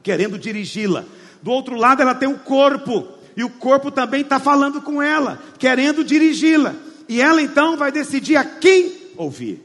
[0.02, 1.04] querendo dirigi-la.
[1.42, 5.40] Do outro lado, ela tem o corpo, e o corpo também está falando com ela,
[5.58, 6.74] querendo dirigi-la.
[7.08, 9.64] E ela então vai decidir a quem ouvir.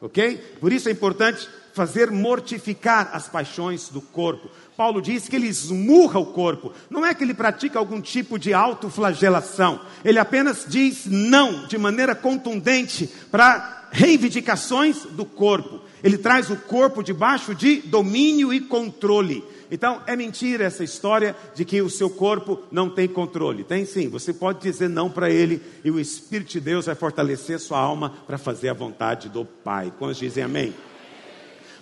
[0.00, 0.36] Ok?
[0.60, 4.50] Por isso é importante fazer mortificar as paixões do corpo.
[4.76, 6.72] Paulo diz que ele esmurra o corpo.
[6.88, 9.80] Não é que ele pratica algum tipo de autoflagelação.
[10.04, 15.80] Ele apenas diz não de maneira contundente para reivindicações do corpo.
[16.02, 19.44] Ele traz o corpo debaixo de domínio e controle.
[19.70, 23.64] Então, é mentira essa história de que o seu corpo não tem controle.
[23.64, 27.58] Tem sim, você pode dizer não para ele e o Espírito de Deus vai fortalecer
[27.58, 29.90] sua alma para fazer a vontade do Pai.
[29.98, 30.74] Quando dizem amém?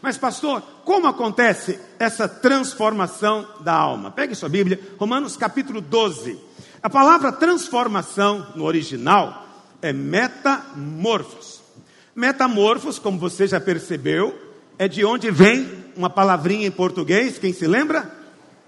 [0.02, 4.10] Mas, pastor, como acontece essa transformação da alma?
[4.10, 6.38] Pegue sua Bíblia, Romanos capítulo 12.
[6.82, 9.46] A palavra transformação no original
[9.82, 11.60] é metamorfos.
[12.14, 14.38] Metamorfos, como você já percebeu,
[14.78, 18.10] é de onde vem uma palavrinha em português, quem se lembra?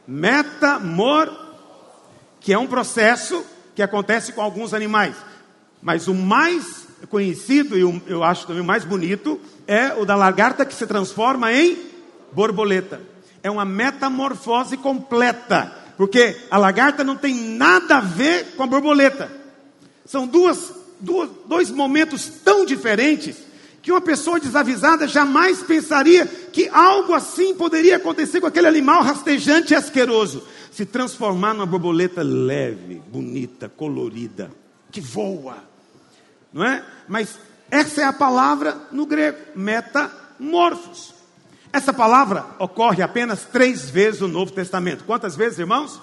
[0.06, 1.32] Metamor,
[2.40, 5.16] que é um processo que acontece com alguns animais.
[5.80, 10.64] Mas o mais conhecido e eu acho também o mais bonito é o da lagarta
[10.64, 11.78] que se transforma em
[12.32, 13.00] borboleta.
[13.42, 19.30] É uma metamorfose completa, porque a lagarta não tem nada a ver com a borboleta.
[20.04, 23.36] São duas, duas dois momentos tão diferentes
[23.82, 29.72] que uma pessoa desavisada jamais pensaria que algo assim poderia acontecer com aquele animal rastejante
[29.72, 30.44] e asqueroso.
[30.70, 34.50] Se transformar numa borboleta leve, bonita, colorida,
[34.90, 35.71] que voa.
[36.52, 36.84] Não é?
[37.08, 37.38] Mas
[37.70, 41.14] essa é a palavra no grego, metamorfos.
[41.72, 45.04] Essa palavra ocorre apenas três vezes no Novo Testamento.
[45.04, 46.00] Quantas vezes, irmãos?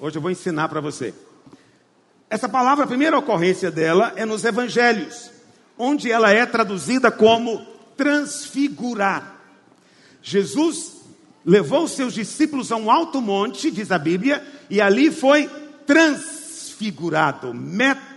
[0.00, 1.14] Hoje eu vou ensinar para você.
[2.28, 5.30] Essa palavra, a primeira ocorrência dela é nos evangelhos
[5.78, 9.36] onde ela é traduzida como transfigurar.
[10.22, 11.02] Jesus
[11.44, 15.50] levou seus discípulos a um alto monte, diz a Bíblia, e ali foi
[15.86, 17.52] transfigurado,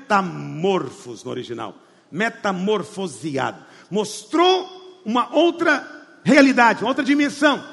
[0.05, 1.75] metamorfos no original,
[2.11, 3.63] metamorfoseado.
[3.89, 5.85] Mostrou uma outra
[6.23, 7.63] realidade, uma outra dimensão,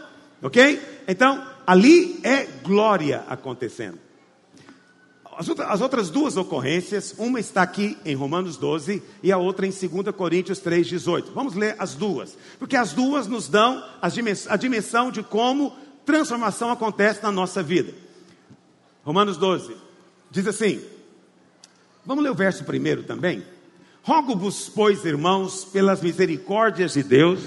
[0.42, 0.80] ok?
[1.06, 3.98] Então, ali é glória acontecendo.
[5.34, 10.14] As outras duas ocorrências, uma está aqui em Romanos 12 e a outra em 2
[10.14, 11.32] Coríntios 3,18.
[11.34, 17.22] Vamos ler as duas, porque as duas nos dão a dimensão de como transformação acontece
[17.22, 17.94] na nossa vida.
[19.02, 19.74] Romanos 12
[20.30, 20.82] diz assim:
[22.04, 23.42] vamos ler o verso primeiro também.
[24.02, 27.40] Rogo-vos, pois, irmãos, pelas misericórdias de Deus,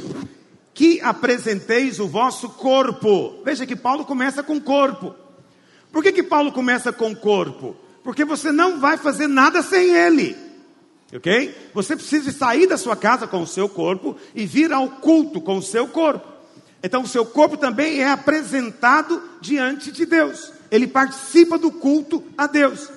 [0.74, 3.42] que apresenteis o vosso corpo.
[3.44, 5.16] Veja que Paulo começa com corpo.
[5.92, 7.76] Por que, que Paulo começa com corpo?
[8.04, 10.36] Porque você não vai fazer nada sem ele.
[11.14, 11.56] Ok?
[11.74, 15.58] Você precisa sair da sua casa com o seu corpo e vir ao culto com
[15.58, 16.28] o seu corpo.
[16.84, 20.52] Então, o seu corpo também é apresentado diante de Deus.
[20.70, 22.90] Ele participa do culto a Deus.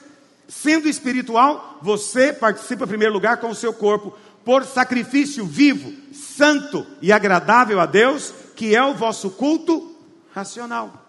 [0.49, 6.87] Sendo espiritual, você participa em primeiro lugar com o seu corpo, por sacrifício vivo, santo
[7.03, 9.95] e agradável a Deus, que é o vosso culto
[10.33, 11.05] racional.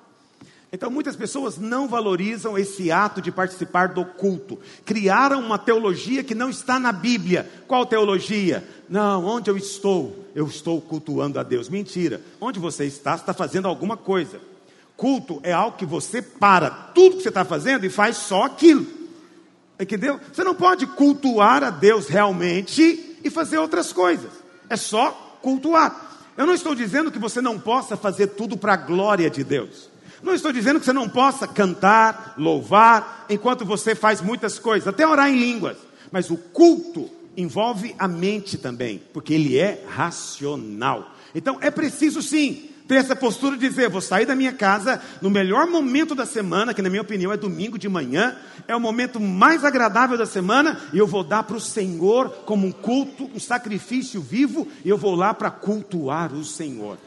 [0.74, 4.60] Então, muitas pessoas não valorizam esse ato de participar do culto.
[4.86, 7.50] Criaram uma teologia que não está na Bíblia.
[7.66, 8.68] Qual teologia?
[8.88, 10.28] Não, onde eu estou?
[10.36, 11.70] Eu estou cultuando a Deus.
[11.70, 12.22] Mentira.
[12.40, 14.40] Onde você está, você está fazendo alguma coisa.
[14.96, 18.99] Culto é algo que você para tudo que você está fazendo e faz só aquilo.
[19.80, 20.20] Entendeu?
[20.32, 24.30] Você não pode cultuar a Deus realmente e fazer outras coisas.
[24.70, 26.10] É só cultuar.
[26.38, 29.90] Eu não estou dizendo que você não possa fazer tudo para a glória de Deus.
[30.22, 35.08] Não estou dizendo que você não possa cantar, louvar, enquanto você faz muitas coisas, até
[35.08, 35.78] orar em línguas.
[36.12, 41.16] Mas o culto envolve a mente também, porque ele é racional.
[41.34, 45.30] Então é preciso sim ter essa postura de dizer: vou sair da minha casa no
[45.30, 48.36] melhor momento da semana, que na minha opinião é domingo de manhã,
[48.68, 52.66] é o momento mais agradável da semana, e eu vou dar para o Senhor como
[52.66, 56.98] um culto, um sacrifício vivo, e eu vou lá para cultuar o Senhor.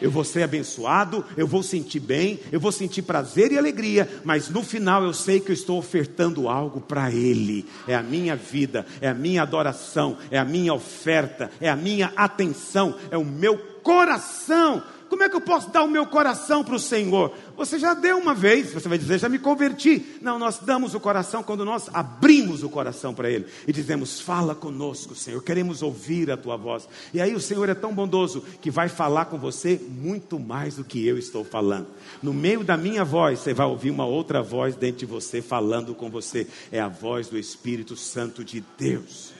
[0.00, 4.50] Eu vou ser abençoado, eu vou sentir bem, eu vou sentir prazer e alegria, mas
[4.50, 7.66] no final eu sei que eu estou ofertando algo para Ele.
[7.88, 12.12] É a minha vida, é a minha adoração, é a minha oferta, é a minha
[12.14, 16.74] atenção, é o meu coração como é que eu posso dar o meu coração para
[16.74, 17.32] o Senhor?
[17.56, 20.18] Você já deu uma vez, você vai dizer, já me converti.
[20.20, 24.54] Não, nós damos o coração quando nós abrimos o coração para Ele e dizemos: Fala
[24.54, 26.88] conosco, Senhor, queremos ouvir a tua voz.
[27.14, 30.84] E aí o Senhor é tão bondoso que vai falar com você muito mais do
[30.84, 31.86] que eu estou falando.
[32.22, 35.94] No meio da minha voz, você vai ouvir uma outra voz dentro de você falando
[35.94, 36.46] com você.
[36.70, 39.32] É a voz do Espírito Santo de Deus.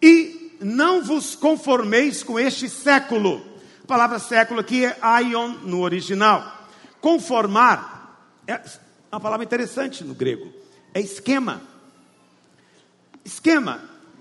[0.00, 3.44] E não vos conformeis com este século.
[3.84, 6.66] A palavra século aqui é aion no original.
[7.00, 7.98] Conformar
[8.46, 8.60] é
[9.10, 10.52] uma palavra interessante no grego.
[10.92, 11.62] É esquema.
[13.24, 13.80] Esquema.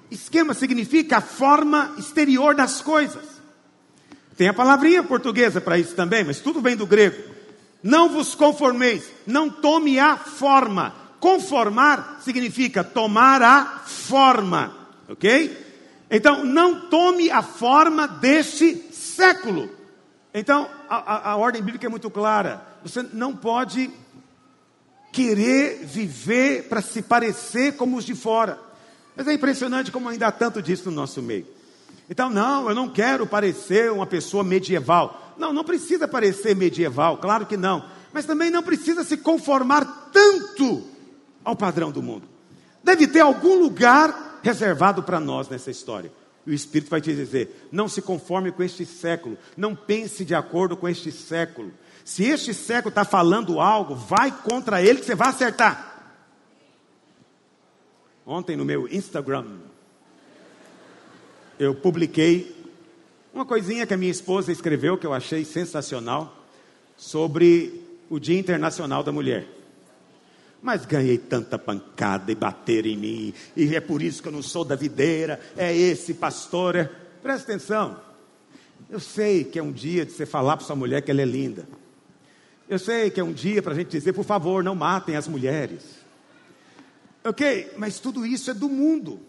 [0.09, 3.25] Esquema significa a forma exterior das coisas.
[4.37, 7.35] Tem a palavrinha portuguesa para isso também, mas tudo vem do grego.
[7.81, 10.95] Não vos conformeis, não tome a forma.
[11.19, 14.75] Conformar significa tomar a forma,
[15.09, 15.66] ok?
[16.09, 19.69] Então, não tome a forma deste século.
[20.33, 22.65] Então, a, a, a, ordem bíblica é muito clara.
[22.83, 23.89] Você não pode
[25.11, 28.59] querer viver para se parecer como os de fora.
[29.15, 31.45] Mas é impressionante como ainda há tanto disso no nosso meio.
[32.09, 35.33] Então, não, eu não quero parecer uma pessoa medieval.
[35.37, 37.83] Não, não precisa parecer medieval, claro que não.
[38.13, 40.83] Mas também não precisa se conformar tanto
[41.43, 42.27] ao padrão do mundo.
[42.83, 46.09] Deve ter algum lugar reservado para nós nessa história.
[46.45, 50.33] E o Espírito vai te dizer: não se conforme com este século, não pense de
[50.33, 51.73] acordo com este século.
[52.05, 55.95] Se este século está falando algo, vai contra ele que você vai acertar.
[58.25, 59.45] Ontem no meu Instagram,
[61.59, 62.55] eu publiquei
[63.33, 66.45] uma coisinha que a minha esposa escreveu que eu achei sensacional
[66.95, 69.56] sobre o Dia Internacional da Mulher.
[70.61, 74.41] Mas ganhei tanta pancada e bateram em mim, e é por isso que eu não
[74.41, 76.75] sou da videira, é esse pastor.
[76.75, 76.89] É...
[77.21, 77.99] Presta atenção.
[78.89, 81.25] Eu sei que é um dia de você falar para sua mulher que ela é
[81.25, 81.67] linda.
[82.69, 85.27] Eu sei que é um dia para a gente dizer, por favor, não matem as
[85.27, 85.83] mulheres.
[87.23, 87.73] Ok?
[87.77, 89.19] Mas tudo isso é do mundo.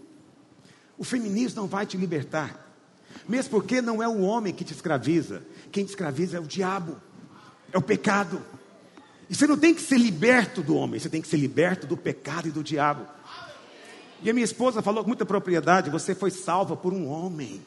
[0.96, 2.66] O feminismo não vai te libertar.
[3.28, 5.42] Mesmo porque não é o homem que te escraviza.
[5.70, 7.00] Quem te escraviza é o diabo,
[7.72, 8.42] é o pecado.
[9.28, 11.96] E você não tem que ser liberto do homem, você tem que ser liberto do
[11.96, 13.06] pecado e do diabo.
[14.22, 17.60] E a minha esposa falou com muita propriedade: você foi salva por um homem.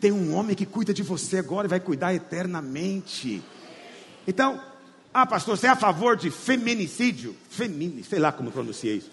[0.00, 3.42] Tem um homem que cuida de você agora e vai cuidar eternamente.
[4.26, 4.60] Então,
[5.12, 7.34] ah, pastor, você é a favor de feminicídio?
[7.48, 9.10] Femini, sei lá como pronuncia isso.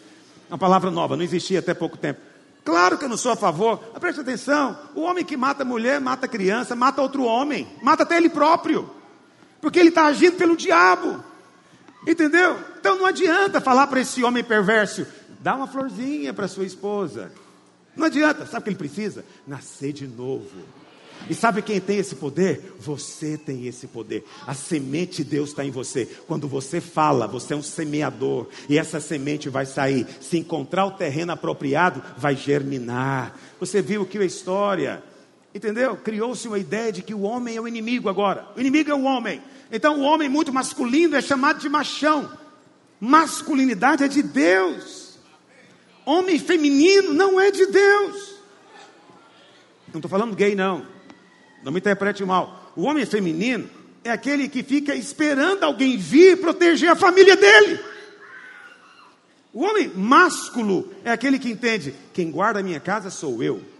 [0.47, 2.19] Uma palavra nova, não existia até pouco tempo.
[2.63, 3.81] Claro que eu não sou a favor.
[3.91, 8.17] Mas preste atenção: o homem que mata mulher, mata criança, mata outro homem, mata até
[8.17, 8.89] ele próprio.
[9.59, 11.23] Porque ele está agindo pelo diabo.
[12.07, 12.59] Entendeu?
[12.79, 15.05] Então não adianta falar para esse homem perverso,
[15.41, 17.31] dá uma florzinha para sua esposa.
[17.95, 19.23] Não adianta, sabe o que ele precisa?
[19.47, 20.63] Nascer de novo.
[21.29, 22.75] E sabe quem tem esse poder?
[22.79, 24.23] Você tem esse poder.
[24.45, 26.05] A semente de Deus está em você.
[26.27, 28.47] Quando você fala, você é um semeador.
[28.69, 30.05] E essa semente vai sair.
[30.21, 33.35] Se encontrar o terreno apropriado, vai germinar.
[33.59, 35.01] Você viu que a história,
[35.55, 35.95] entendeu?
[35.95, 38.45] Criou-se uma ideia de que o homem é o inimigo agora.
[38.57, 39.41] O inimigo é o homem.
[39.71, 42.29] Então o homem muito masculino é chamado de machão.
[42.99, 45.17] Masculinidade é de Deus.
[46.05, 48.35] Homem feminino não é de Deus.
[49.93, 50.85] Não estou falando gay, não.
[51.63, 52.73] Não me interprete mal.
[52.75, 53.69] O homem feminino
[54.03, 57.79] é aquele que fica esperando alguém vir proteger a família dele.
[59.53, 63.74] O homem másculo é aquele que entende: quem guarda a minha casa sou eu.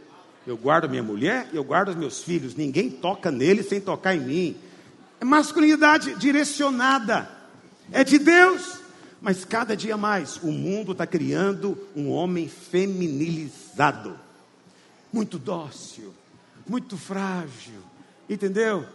[0.46, 2.56] Eu guardo a minha mulher, eu guardo os meus filhos.
[2.56, 4.58] Ninguém toca nele sem tocar em mim.
[5.20, 7.30] É masculinidade direcionada.
[7.92, 8.80] É de Deus.
[9.22, 14.20] Mas cada dia mais o mundo está criando um homem feminilizado.
[15.12, 16.14] Muito dócil,
[16.68, 17.82] muito frágil.
[18.30, 18.86] Entendeu?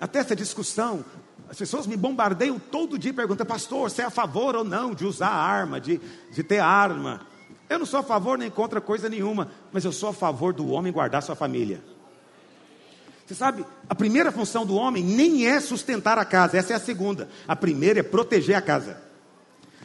[0.00, 1.04] Até essa discussão,
[1.48, 5.04] as pessoas me bombardeiam todo dia perguntando, pastor, você é a favor ou não de
[5.04, 6.00] usar arma, de,
[6.30, 7.26] de ter arma?
[7.72, 10.68] Eu não sou a favor nem contra coisa nenhuma, mas eu sou a favor do
[10.68, 11.82] homem guardar sua família.
[13.26, 16.80] Você sabe, a primeira função do homem nem é sustentar a casa, essa é a
[16.80, 17.30] segunda.
[17.48, 19.00] A primeira é proteger a casa.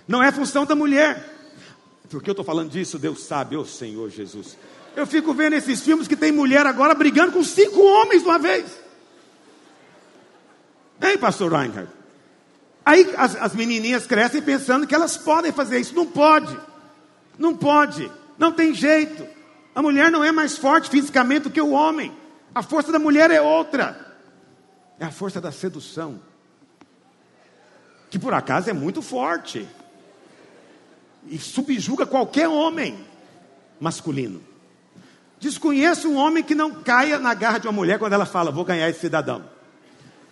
[0.05, 1.33] Não é função da mulher.
[2.09, 2.99] Por que eu estou falando disso?
[2.99, 4.57] Deus sabe, ô oh, Senhor Jesus.
[4.95, 8.39] Eu fico vendo esses filmes que tem mulher agora brigando com cinco homens de uma
[8.39, 8.65] vez.
[11.01, 11.91] Hein, pastor Reinhardt?
[12.83, 15.95] Aí as, as menininhas crescem pensando que elas podem fazer isso.
[15.95, 16.57] Não pode.
[17.37, 18.11] Não pode.
[18.37, 19.27] Não tem jeito.
[19.73, 22.11] A mulher não é mais forte fisicamente do que o homem.
[22.53, 24.15] A força da mulher é outra.
[24.99, 26.19] É a força da sedução.
[28.09, 29.67] Que por acaso é muito forte.
[31.27, 33.05] E subjuga qualquer homem
[33.79, 34.41] masculino.
[35.39, 38.65] Desconheço um homem que não caia na garra de uma mulher quando ela fala, vou
[38.65, 39.47] ganhar esse cidadão.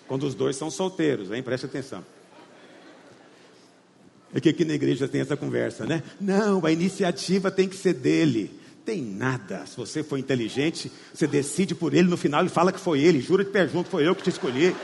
[0.08, 1.44] Quando os dois são solteiros, hein?
[1.44, 2.04] Preste atenção.
[4.36, 6.04] É que aqui na igreja tem essa conversa, né?
[6.20, 8.52] Não, a iniciativa tem que ser dele.
[8.84, 9.66] Tem nada.
[9.66, 13.22] Se você for inteligente, você decide por ele, no final ele fala que foi ele,
[13.22, 14.76] jura de pé junto, foi eu que te escolhi.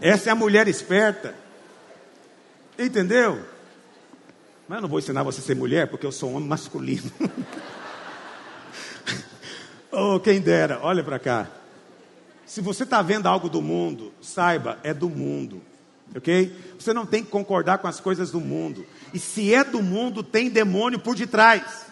[0.00, 1.32] Essa é a mulher esperta.
[2.76, 3.40] Entendeu?
[4.66, 7.08] Mas eu não vou ensinar você a ser mulher, porque eu sou um homem masculino.
[9.92, 11.48] oh, quem dera, olha para cá.
[12.44, 15.69] Se você está vendo algo do mundo, saiba, é do mundo.
[16.16, 16.54] Ok?
[16.78, 18.84] Você não tem que concordar com as coisas do mundo.
[19.14, 21.86] E se é do mundo, tem demônio por detrás.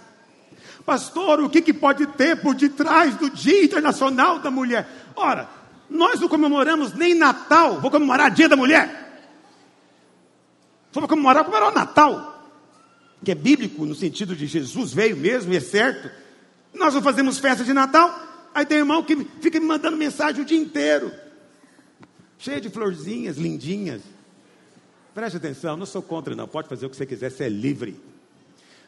[0.84, 4.88] Pastor, o que, que pode ter por detrás do Dia Internacional da Mulher?
[5.14, 5.48] Ora,
[5.88, 9.06] nós não comemoramos nem Natal, vou comemorar Dia da Mulher.
[10.92, 12.38] Vou comemorar, comemorar o Natal
[13.24, 16.10] que é bíblico no sentido de Jesus veio mesmo e é certo.
[16.74, 18.14] Nós não fazemos festa de Natal,
[18.54, 21.12] aí tem irmão que fica me mandando mensagem o dia inteiro,
[22.38, 24.02] cheio de florzinhas, lindinhas.
[25.14, 28.00] Preste atenção, não sou contra, não, pode fazer o que você quiser, você é livre.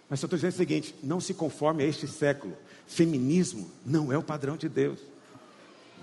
[0.08, 2.56] Mas só estou dizendo o seguinte: não se conforme a este século.
[2.86, 4.98] Feminismo não é o padrão de Deus.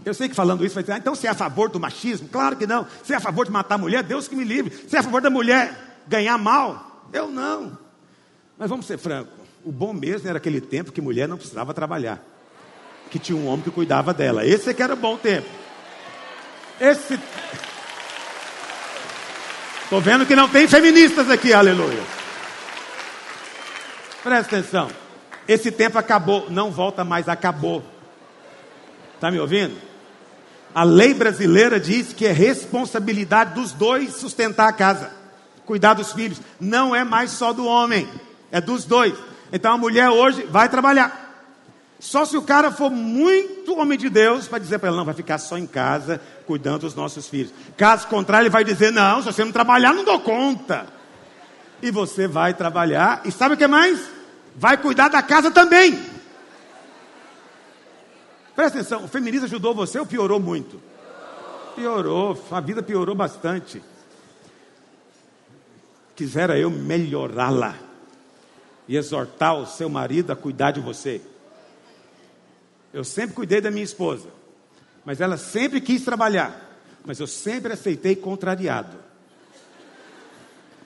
[0.06, 2.30] Eu sei que falando isso vai dizer, ah, então você é a favor do machismo?
[2.30, 2.88] Claro que não.
[3.04, 4.04] Você é a favor de matar a mulher?
[4.04, 4.72] Deus que me livre.
[4.72, 7.10] Você é a favor da mulher ganhar mal?
[7.12, 7.78] Eu não.
[8.58, 9.34] Mas vamos ser francos:
[9.64, 12.24] o bom mesmo era aquele tempo que mulher não precisava trabalhar,
[13.12, 14.46] que tinha um homem que cuidava dela.
[14.46, 15.48] Esse é que era o bom tempo.
[16.80, 17.20] Esse.
[19.84, 22.04] Estou vendo que não tem feministas aqui, aleluia.
[24.22, 24.90] Presta atenção.
[25.48, 27.84] Esse tempo acabou, não volta mais, acabou.
[29.16, 29.76] Está me ouvindo?
[30.76, 35.10] A lei brasileira diz que é responsabilidade dos dois sustentar a casa,
[35.66, 36.40] cuidar dos filhos.
[36.60, 38.08] Não é mais só do homem.
[38.52, 39.14] É dos dois.
[39.52, 41.27] Então a mulher hoje vai trabalhar.
[42.00, 45.16] Só se o cara for muito homem de Deus para dizer para ela, não, vai
[45.16, 47.52] ficar só em casa cuidando dos nossos filhos.
[47.76, 50.86] Caso contrário, ele vai dizer, não, se você não trabalhar, não dou conta.
[51.82, 54.00] E você vai trabalhar, e sabe o que mais?
[54.56, 56.00] Vai cuidar da casa também.
[58.56, 60.82] Presta atenção, o feminismo ajudou você ou piorou muito?
[61.76, 63.84] Piorou, a vida piorou bastante.
[66.16, 67.76] Quisera eu melhorá-la
[68.88, 71.22] e exortar o seu marido a cuidar de você.
[72.98, 74.28] Eu sempre cuidei da minha esposa,
[75.06, 78.98] mas ela sempre quis trabalhar, mas eu sempre aceitei contrariado.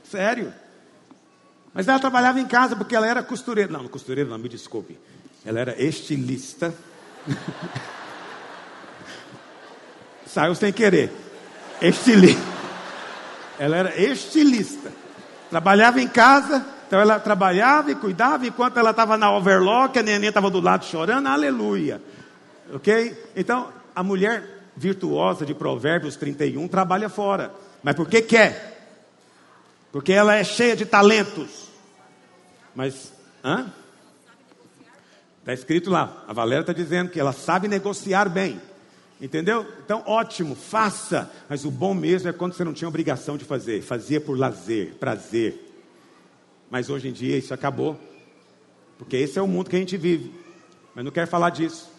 [0.03, 0.53] Sério.
[1.74, 3.72] Mas ela trabalhava em casa porque ela era costureira.
[3.72, 4.99] Não, costureira não, me desculpe.
[5.45, 6.74] Ela era estilista.
[10.28, 11.14] Saiu sem querer.
[11.82, 12.43] Estilista.
[13.57, 14.91] Ela era estilista.
[15.49, 20.28] Trabalhava em casa, então ela trabalhava e cuidava, enquanto ela estava na overlock, a neném
[20.28, 22.02] estava do lado chorando, aleluia.
[22.74, 23.32] Ok?
[23.34, 24.44] Então, a mulher
[24.76, 27.54] virtuosa de Provérbios 31 trabalha fora.
[27.82, 28.92] Mas por que quer?
[29.89, 31.70] Porque ela é cheia de talentos.
[32.76, 33.72] Mas, hã?
[35.39, 38.60] Está escrito lá, a Valéria está dizendo que ela sabe negociar bem.
[39.22, 39.66] Entendeu?
[39.86, 41.32] Então, ótimo, faça.
[41.48, 43.82] Mas o bom mesmo é quando você não tinha obrigação de fazer.
[43.82, 45.70] Fazia por lazer, prazer.
[46.72, 47.99] Mas hoje em dia isso acabou.
[48.97, 50.34] Porque esse é o mundo que a gente vive.
[50.95, 51.91] Mas não quero falar disso.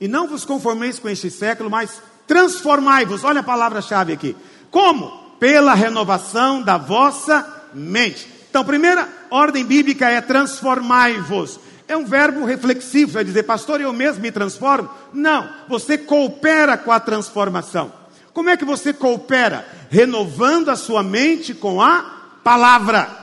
[0.00, 3.24] E não vos conformeis com este século, mas transformai-vos.
[3.24, 4.36] Olha a palavra-chave aqui.
[4.70, 5.10] Como?
[5.40, 8.28] Pela renovação da vossa mente.
[8.48, 11.58] Então, primeira ordem bíblica é transformai-vos.
[11.88, 14.88] É um verbo reflexivo, vai dizer, pastor, eu mesmo me transformo?
[15.12, 17.92] Não, você coopera com a transformação.
[18.32, 19.66] Como é que você coopera?
[19.90, 23.19] Renovando a sua mente com a palavra.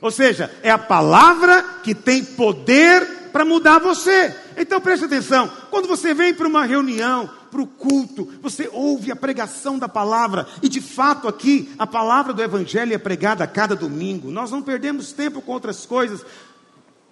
[0.00, 4.34] Ou seja, é a palavra que tem poder para mudar você.
[4.56, 9.16] Então preste atenção: quando você vem para uma reunião, para o culto, você ouve a
[9.16, 13.74] pregação da palavra, e de fato aqui a palavra do Evangelho é pregada a cada
[13.74, 14.30] domingo.
[14.30, 16.24] Nós não perdemos tempo com outras coisas,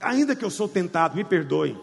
[0.01, 1.77] ainda que eu sou tentado, me perdoe.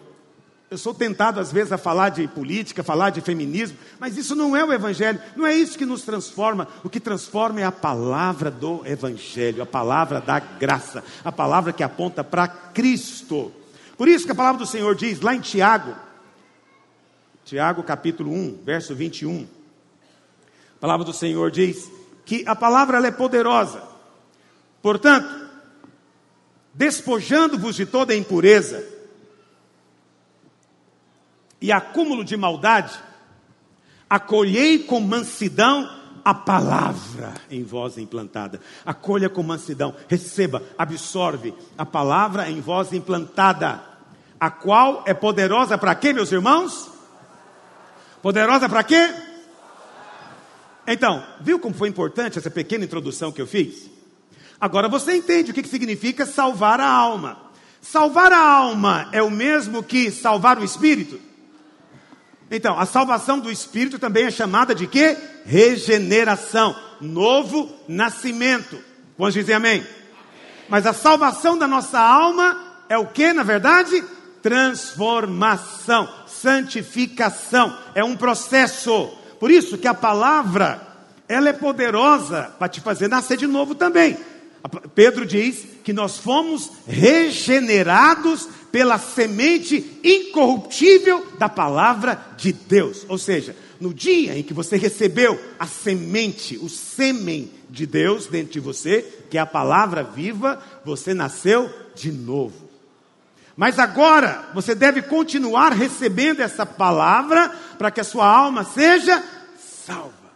[0.74, 4.56] Eu sou tentado às vezes a falar de política, falar de feminismo, mas isso não
[4.56, 6.66] é o Evangelho, não é isso que nos transforma.
[6.82, 11.84] O que transforma é a palavra do Evangelho, a palavra da graça, a palavra que
[11.84, 13.52] aponta para Cristo.
[13.96, 15.94] Por isso que a palavra do Senhor diz lá em Tiago,
[17.44, 19.46] Tiago capítulo 1, verso 21.
[20.76, 21.88] A palavra do Senhor diz
[22.24, 23.80] que a palavra é poderosa.
[24.82, 25.48] Portanto,
[26.74, 28.93] despojando-vos de toda impureza,
[31.64, 32.92] e acúmulo de maldade,
[34.08, 35.88] acolhei com mansidão
[36.22, 38.60] a palavra em voz implantada.
[38.84, 43.82] Acolha com mansidão, receba, absorve a palavra em voz implantada,
[44.38, 46.90] a qual é poderosa para quê, meus irmãos?
[48.20, 49.14] Poderosa para quê?
[50.86, 53.88] Então, viu como foi importante essa pequena introdução que eu fiz?
[54.60, 57.38] Agora você entende o que significa salvar a alma.
[57.80, 61.32] Salvar a alma é o mesmo que salvar o espírito?
[62.54, 65.16] Então, a salvação do espírito também é chamada de quê?
[65.44, 68.78] Regeneração, novo nascimento.
[69.18, 69.80] Vamos dizer amém?
[69.80, 69.86] amém?
[70.68, 72.56] Mas a salvação da nossa alma
[72.88, 74.04] é o que, na verdade?
[74.40, 77.76] Transformação, santificação.
[77.92, 79.08] É um processo.
[79.40, 80.80] Por isso que a palavra,
[81.28, 84.16] ela é poderosa para te fazer nascer de novo também.
[84.94, 93.06] Pedro diz que nós fomos regenerados pela semente incorruptível da palavra de Deus.
[93.08, 98.54] Ou seja, no dia em que você recebeu a semente, o sêmen de Deus dentro
[98.54, 102.68] de você, que é a palavra viva, você nasceu de novo.
[103.56, 107.48] Mas agora você deve continuar recebendo essa palavra
[107.78, 109.22] para que a sua alma seja
[109.86, 110.32] salva.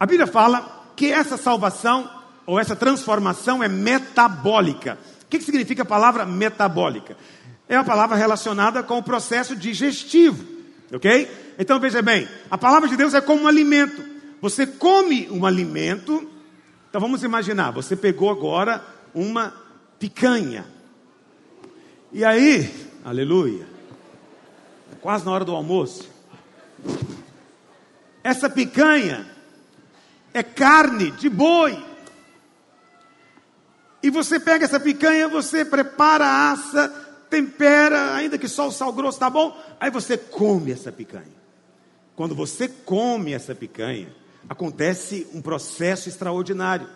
[0.00, 2.10] A Bíblia fala que essa salvação
[2.46, 4.98] ou essa transformação é metabólica.
[5.22, 7.14] O que, significa a palavra metabólica?
[7.72, 10.44] É a palavra relacionada com o processo digestivo,
[10.92, 11.54] ok?
[11.58, 14.04] Então veja bem, a palavra de Deus é como um alimento.
[14.42, 16.30] Você come um alimento,
[16.90, 19.54] então vamos imaginar, você pegou agora uma
[19.98, 20.66] picanha.
[22.12, 22.70] E aí,
[23.02, 23.66] aleluia,
[25.00, 26.10] quase na hora do almoço.
[28.22, 29.26] Essa picanha
[30.34, 31.82] é carne de boi.
[34.02, 37.01] E você pega essa picanha, você prepara, assa,
[37.32, 41.32] tempera, ainda que só o sal grosso tá bom, aí você come essa picanha.
[42.14, 44.14] Quando você come essa picanha,
[44.46, 46.86] acontece um processo extraordinário.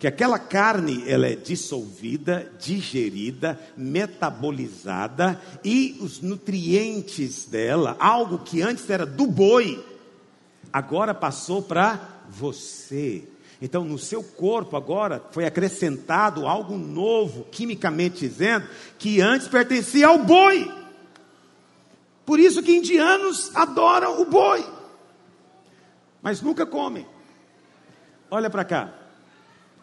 [0.00, 8.90] Que aquela carne, ela é dissolvida, digerida, metabolizada e os nutrientes dela, algo que antes
[8.90, 9.84] era do boi,
[10.72, 13.24] agora passou para você.
[13.60, 20.18] Então, no seu corpo agora foi acrescentado algo novo, quimicamente dizendo, que antes pertencia ao
[20.18, 20.72] boi.
[22.24, 24.64] Por isso que indianos adoram o boi,
[26.22, 27.06] mas nunca comem.
[28.30, 28.92] Olha para cá,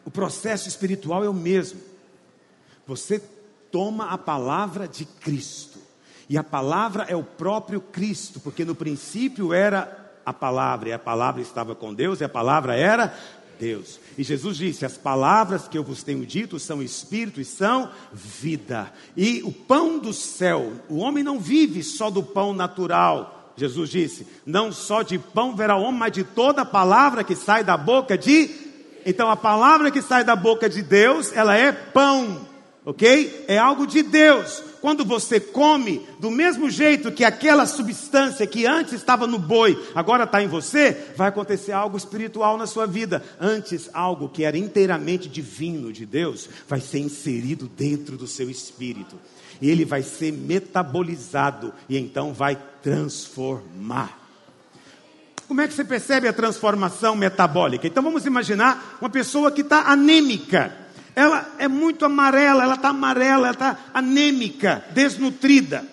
[0.05, 1.81] o processo espiritual é o mesmo.
[2.85, 3.19] Você
[3.71, 5.79] toma a palavra de Cristo,
[6.29, 10.99] e a palavra é o próprio Cristo, porque no princípio era a palavra, e a
[10.99, 13.13] palavra estava com Deus, e a palavra era
[13.59, 13.99] Deus.
[14.17, 18.91] E Jesus disse: As palavras que eu vos tenho dito são espírito e são vida.
[19.15, 23.53] E o pão do céu, o homem não vive só do pão natural.
[23.57, 27.63] Jesus disse: Não só de pão verá o homem, mas de toda palavra que sai
[27.63, 28.49] da boca de.
[29.05, 32.47] Então a palavra que sai da boca de Deus, ela é pão,
[32.85, 33.45] ok?
[33.47, 38.93] É algo de Deus quando você come, do mesmo jeito que aquela substância que antes
[38.93, 43.23] estava no boi, agora está em você, vai acontecer algo espiritual na sua vida.
[43.41, 49.15] Antes, algo que era inteiramente divino de Deus, vai ser inserido dentro do seu espírito.
[49.59, 54.19] E ele vai ser metabolizado e então vai transformar.
[55.47, 57.87] Como é que você percebe a transformação metabólica?
[57.87, 60.84] Então vamos imaginar uma pessoa que está anêmica
[61.15, 65.85] ela é muito amarela, ela está amarela, ela está anêmica, desnutrida.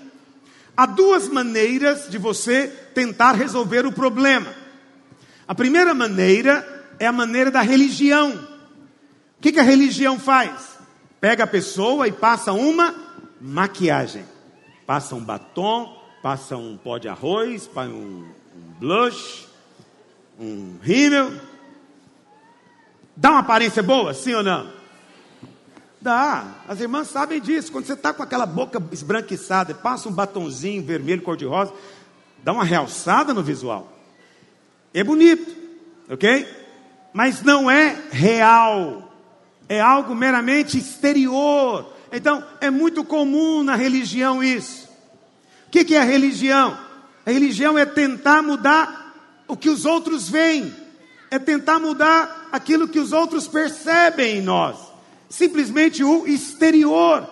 [0.77, 4.53] Há duas maneiras de você tentar resolver o problema.
[5.47, 8.33] A primeira maneira é a maneira da religião.
[8.33, 10.79] O que, que a religião faz?
[11.21, 12.95] Pega a pessoa e passa uma
[13.41, 14.25] maquiagem.
[14.85, 19.47] Passa um batom, passa um pó de arroz, um, um blush,
[20.39, 21.33] um rímel.
[23.17, 24.82] Dá uma aparência boa, sim ou não?
[26.03, 27.71] Dá, as irmãs sabem disso.
[27.71, 31.73] Quando você está com aquela boca esbranquiçada, passa um batonzinho vermelho, cor-de-rosa,
[32.43, 33.89] dá uma realçada no visual.
[34.93, 35.55] É bonito,
[36.11, 36.45] ok?
[37.13, 39.15] Mas não é real,
[39.69, 41.93] é algo meramente exterior.
[42.11, 44.89] Então, é muito comum na religião isso.
[45.69, 46.77] O que, é a religião?
[47.25, 50.75] A religião é tentar mudar o que os outros veem,
[51.31, 54.92] é tentar mudar aquilo que os outros percebem em nós
[55.33, 57.27] simplesmente o exterior.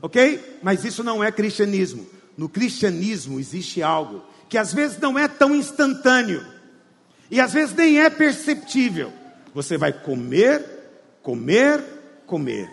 [0.00, 0.58] Ok?
[0.60, 2.04] Mas isso não é cristianismo.
[2.36, 6.44] No cristianismo existe algo que às vezes não é tão instantâneo
[7.30, 9.12] e às vezes nem é perceptível.
[9.54, 10.64] Você vai comer,
[11.22, 11.80] comer,
[12.26, 12.68] comer.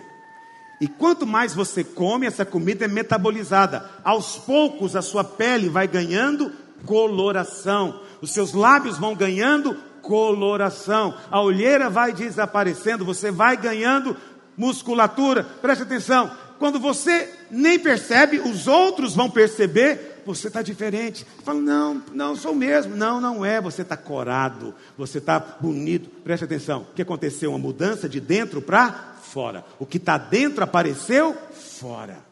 [0.82, 3.88] E quanto mais você come, essa comida é metabolizada.
[4.04, 6.52] Aos poucos a sua pele vai ganhando
[6.86, 14.18] coloração, os seus lábios vão ganhando coloração, a olheira vai desaparecendo, você vai ganhando
[14.60, 15.43] musculatura.
[15.62, 16.30] Preste atenção,
[16.60, 21.26] quando você nem percebe, os outros vão perceber, você está diferente.
[21.45, 22.95] Fala, não, não, sou mesmo.
[22.95, 26.10] Não, não é, você está corado, você está bonito.
[26.24, 27.51] Preste atenção, o que aconteceu?
[27.51, 29.64] Uma mudança de dentro para fora.
[29.80, 32.28] O que está dentro apareceu fora.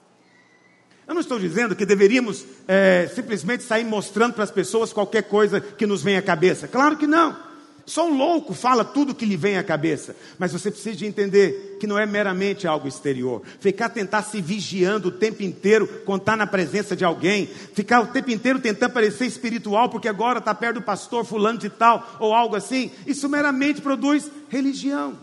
[1.07, 5.61] Eu não estou dizendo que deveríamos é, simplesmente sair mostrando para as pessoas qualquer coisa
[5.61, 6.67] que nos vem à cabeça.
[6.67, 7.46] Claro que não.
[7.87, 10.13] Só um louco fala tudo que lhe vem à cabeça.
[10.37, 13.41] Mas você precisa de entender que não é meramente algo exterior.
[13.61, 17.47] Ficar tentar se vigiando o tempo inteiro está na presença de alguém.
[17.47, 21.69] Ficar o tempo inteiro tentando parecer espiritual porque agora está perto do pastor fulano de
[21.69, 22.91] tal ou algo assim.
[23.07, 25.17] Isso meramente produz religião.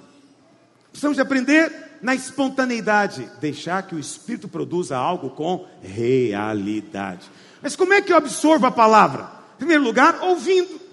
[0.91, 3.29] Precisamos de aprender na espontaneidade.
[3.43, 7.31] Deixar que o Espírito produza algo com realidade.
[7.61, 9.29] Mas como é que eu absorvo a palavra?
[9.57, 10.84] Em primeiro lugar, ouvindo.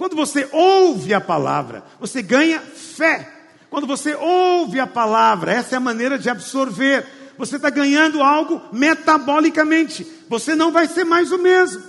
[0.00, 3.30] Quando você ouve a palavra, você ganha fé.
[3.68, 7.04] Quando você ouve a palavra, essa é a maneira de absorver.
[7.36, 10.06] Você está ganhando algo metabolicamente.
[10.26, 11.82] Você não vai ser mais o mesmo.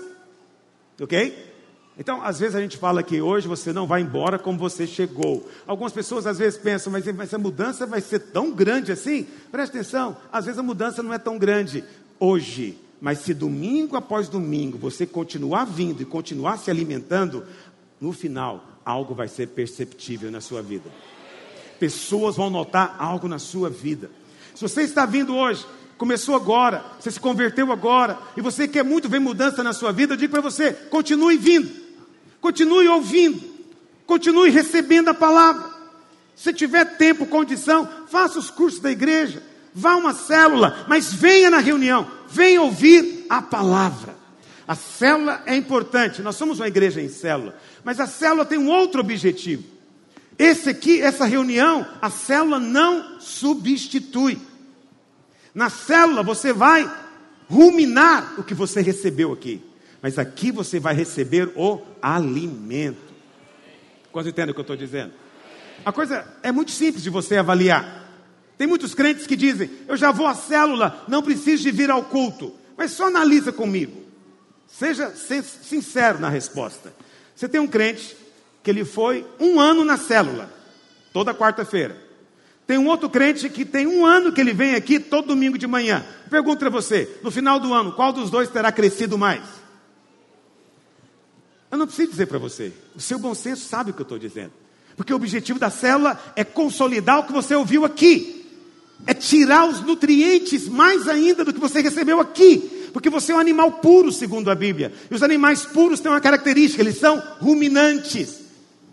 [1.00, 1.54] Ok?
[1.98, 5.50] Então, às vezes a gente fala que hoje você não vai embora como você chegou.
[5.66, 9.26] Algumas pessoas às vezes pensam, mas, mas a mudança vai ser tão grande assim?
[9.50, 11.82] Preste atenção, às vezes a mudança não é tão grande
[12.20, 12.78] hoje.
[13.02, 17.44] Mas se domingo após domingo você continuar vindo e continuar se alimentando,
[18.02, 20.90] no final, algo vai ser perceptível na sua vida.
[21.80, 24.10] Pessoas vão notar algo na sua vida.
[24.56, 25.64] Se você está vindo hoje,
[26.00, 30.14] começou agora, você se converteu agora, e você quer muito ver mudança na sua vida,
[30.14, 31.70] eu digo para você: continue vindo,
[32.42, 33.40] continue ouvindo,
[34.08, 35.70] continue recebendo a palavra.
[36.36, 39.44] Se tiver tempo, condição, faça os cursos da igreja,
[39.76, 44.16] vá a uma célula, mas venha na reunião, venha ouvir a palavra.
[44.68, 48.70] A célula é importante, nós somos uma igreja em célula, mas a célula tem um
[48.70, 49.64] outro objetivo.
[50.38, 54.40] Esse aqui, essa reunião, a célula não substitui.
[55.54, 56.90] Na célula você vai
[57.50, 59.62] ruminar o que você recebeu aqui,
[60.02, 63.12] mas aqui você vai receber o alimento.
[64.12, 65.14] Quase entende o que eu estou dizendo?
[65.86, 68.02] A coisa é muito simples de você avaliar.
[68.58, 72.04] Tem muitos crentes que dizem: Eu já vou à célula, não preciso de vir ao
[72.04, 72.54] culto.
[72.78, 74.02] Mas só analisa comigo.
[74.68, 76.94] Seja sincero na resposta.
[77.42, 78.16] Você tem um crente
[78.62, 80.48] que ele foi um ano na célula,
[81.12, 81.98] toda quarta-feira.
[82.68, 85.66] Tem um outro crente que tem um ano que ele vem aqui todo domingo de
[85.66, 86.06] manhã.
[86.30, 89.42] Pergunto para você, no final do ano, qual dos dois terá crescido mais?
[91.72, 92.72] Eu não preciso dizer para você.
[92.96, 94.52] O seu bom senso sabe o que eu estou dizendo.
[94.96, 98.46] Porque o objetivo da célula é consolidar o que você ouviu aqui.
[99.08, 103.40] É tirar os nutrientes mais ainda do que você recebeu aqui porque você é um
[103.40, 104.94] animal puro, segundo a Bíblia.
[105.10, 108.42] E os animais puros têm uma característica, eles são ruminantes.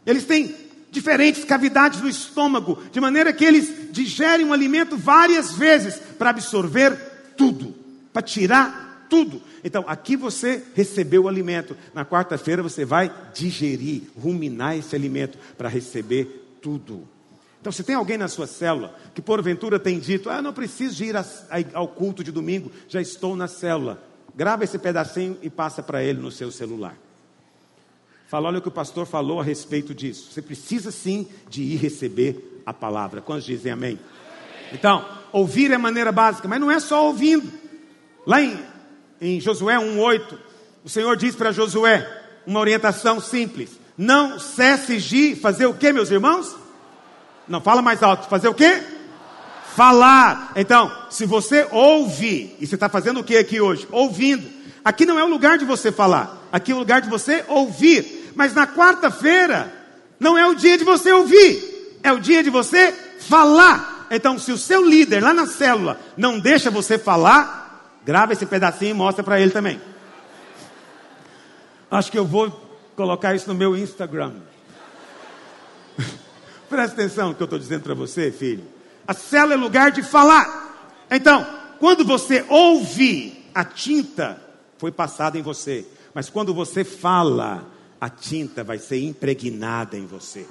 [0.06, 0.54] Eles têm
[0.90, 6.96] diferentes cavidades no estômago, de maneira que eles digerem um alimento várias vezes para absorver
[7.36, 7.74] tudo,
[8.12, 9.42] para tirar tudo.
[9.62, 15.68] Então, aqui você recebeu o alimento, na quarta-feira você vai digerir, ruminar esse alimento para
[15.68, 17.06] receber tudo.
[17.60, 21.04] Então, se tem alguém na sua célula que porventura tem dito, ah, não preciso de
[21.06, 21.16] ir
[21.74, 24.02] ao culto de domingo, já estou na célula.
[24.34, 26.96] Grava esse pedacinho e passa para ele no seu celular.
[28.28, 30.30] Fala, olha o que o pastor falou a respeito disso.
[30.30, 33.20] Você precisa sim de ir receber a palavra.
[33.20, 33.98] Quantos dizem amém?
[34.72, 37.50] Então, ouvir é a maneira básica, mas não é só ouvindo.
[38.26, 38.62] Lá em,
[39.20, 40.38] em Josué 1,8,
[40.84, 42.06] o Senhor diz para Josué
[42.46, 46.54] uma orientação simples: não cesse de fazer o que, meus irmãos?
[47.48, 48.28] Não, fala mais alto.
[48.28, 48.82] Fazer o quê?
[49.74, 50.52] Falar.
[50.56, 53.88] Então, se você ouve, e você está fazendo o que aqui hoje?
[53.90, 54.48] Ouvindo.
[54.84, 56.48] Aqui não é o lugar de você falar.
[56.52, 58.32] Aqui é o lugar de você ouvir.
[58.34, 59.72] Mas na quarta-feira,
[60.20, 61.98] não é o dia de você ouvir.
[62.02, 64.06] É o dia de você falar.
[64.10, 68.90] Então, se o seu líder lá na célula não deixa você falar, grava esse pedacinho
[68.90, 69.80] e mostra para ele também.
[71.90, 72.50] Acho que eu vou
[72.96, 74.34] colocar isso no meu Instagram.
[76.68, 78.64] Presta atenção no que eu estou dizendo para você, filho.
[79.06, 81.06] A célula é lugar de falar.
[81.10, 81.46] Então,
[81.78, 84.40] quando você ouve, a tinta
[84.76, 85.86] foi passada em você.
[86.12, 87.66] Mas quando você fala,
[88.00, 90.46] a tinta vai ser impregnada em você.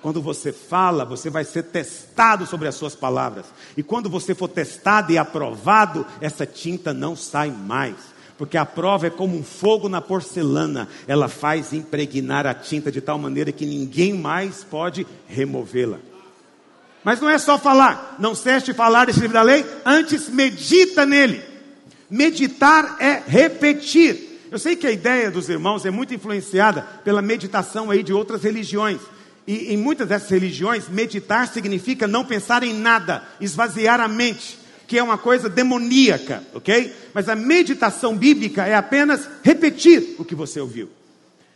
[0.00, 3.46] Quando você fala, você vai ser testado sobre as suas palavras.
[3.76, 7.96] E quando você for testado e aprovado, essa tinta não sai mais
[8.40, 12.98] porque a prova é como um fogo na porcelana, ela faz impregnar a tinta de
[12.98, 15.98] tal maneira que ninguém mais pode removê-la.
[17.04, 21.04] Mas não é só falar, não cesse de falar desse livro da lei, antes medita
[21.04, 21.42] nele.
[22.08, 24.48] Meditar é repetir.
[24.50, 28.42] Eu sei que a ideia dos irmãos é muito influenciada pela meditação aí de outras
[28.42, 29.02] religiões.
[29.46, 34.58] E em muitas dessas religiões, meditar significa não pensar em nada, esvaziar a mente,
[34.90, 36.92] que é uma coisa demoníaca, ok?
[37.14, 40.90] Mas a meditação bíblica é apenas repetir o que você ouviu.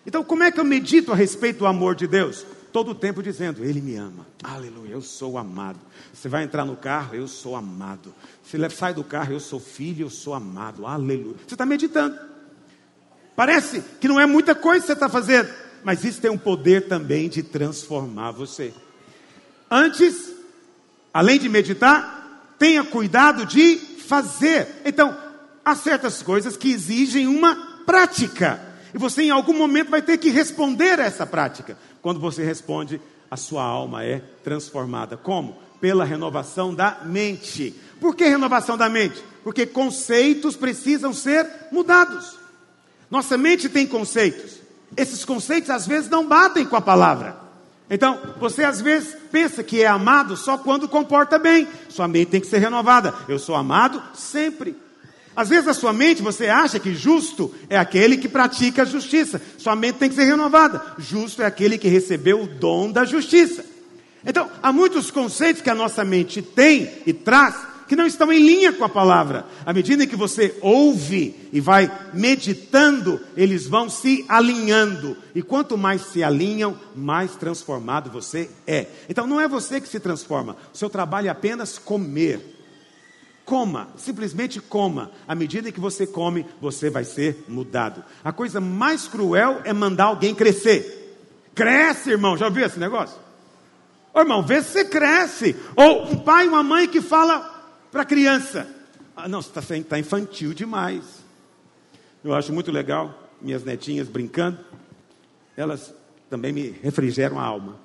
[0.06, 2.46] Então, como é que eu medito a respeito do amor de Deus?
[2.72, 4.24] todo o tempo dizendo: Ele me ama.
[4.40, 5.80] Aleluia, eu sou amado.
[6.12, 8.14] Você vai entrar no carro, eu sou amado.
[8.44, 10.86] Você sai do carro, eu sou filho, eu sou amado.
[10.86, 11.34] Aleluia.
[11.44, 12.16] Você está meditando.
[13.34, 16.86] Parece que não é muita coisa que você está fazendo, mas isso tem um poder
[16.86, 18.72] também de transformar você.
[19.68, 20.32] Antes,
[21.12, 22.23] além de meditar,
[22.64, 24.80] tenha cuidado de fazer.
[24.86, 25.14] Então,
[25.62, 27.54] há certas coisas que exigem uma
[27.84, 28.58] prática.
[28.94, 31.76] E você em algum momento vai ter que responder a essa prática.
[32.00, 32.98] Quando você responde,
[33.30, 35.14] a sua alma é transformada.
[35.14, 35.58] Como?
[35.78, 37.78] Pela renovação da mente.
[38.00, 39.22] Por que renovação da mente?
[39.42, 42.38] Porque conceitos precisam ser mudados.
[43.10, 44.54] Nossa mente tem conceitos.
[44.96, 47.43] Esses conceitos às vezes não batem com a palavra.
[47.88, 51.68] Então, você às vezes pensa que é amado só quando comporta bem.
[51.88, 53.14] Sua mente tem que ser renovada.
[53.28, 54.76] Eu sou amado sempre.
[55.36, 59.40] Às vezes a sua mente você acha que justo é aquele que pratica a justiça.
[59.58, 60.80] Sua mente tem que ser renovada.
[60.98, 63.64] Justo é aquele que recebeu o dom da justiça.
[64.24, 67.54] Então, há muitos conceitos que a nossa mente tem e traz
[67.86, 69.46] que não estão em linha com a palavra.
[69.64, 75.16] À medida que você ouve e vai meditando, eles vão se alinhando.
[75.34, 78.86] E quanto mais se alinham, mais transformado você é.
[79.08, 80.56] Então, não é você que se transforma.
[80.72, 82.54] O seu trabalho é apenas comer
[83.44, 85.10] Coma, simplesmente coma.
[85.28, 88.02] À medida que você come, você vai ser mudado.
[88.24, 91.18] A coisa mais cruel é mandar alguém crescer.
[91.54, 92.38] Cresce, irmão.
[92.38, 93.16] Já ouviu esse negócio?
[94.14, 95.54] Ô, irmão, vê se você cresce.
[95.76, 97.53] Ou um pai, uma mãe que fala
[97.94, 98.66] para criança:
[99.14, 101.04] ah, Não, está tá infantil demais.
[102.24, 104.58] Eu acho muito legal, minhas netinhas brincando.
[105.56, 105.94] Elas
[106.28, 107.78] também me refrigeram a alma.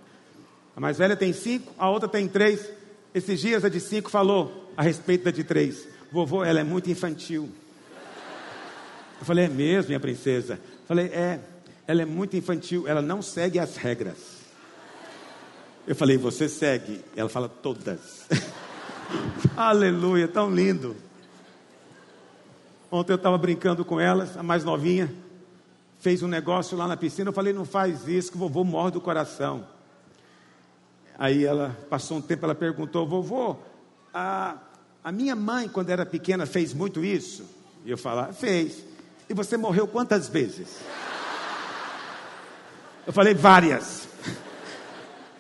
[0.76, 2.68] A mais velha tem cinco, a outra tem três.
[3.14, 5.88] Esses dias a de cinco falou: a respeito da de três.
[6.12, 7.48] Vovô, ela é muito infantil.
[9.20, 10.54] Eu falei, é mesmo, minha princesa?
[10.54, 11.40] Eu falei, é,
[11.86, 14.40] ela é muito infantil, ela não segue as regras.
[15.86, 17.04] Eu falei, você segue?
[17.16, 18.26] Ela fala, todas.
[19.56, 20.96] Aleluia, tão lindo.
[22.92, 25.14] Ontem eu estava brincando com elas, a mais novinha,
[26.00, 27.30] fez um negócio lá na piscina.
[27.30, 29.66] Eu falei, não faz isso, que o vovô morre do coração.
[31.18, 33.58] Aí ela passou um tempo, ela perguntou, vovô,
[34.14, 34.56] a,
[35.04, 37.44] a minha mãe, quando era pequena, fez muito isso.
[37.86, 38.84] E eu falava, fez.
[39.30, 40.80] E você morreu quantas vezes?
[43.06, 44.08] Eu falei, várias.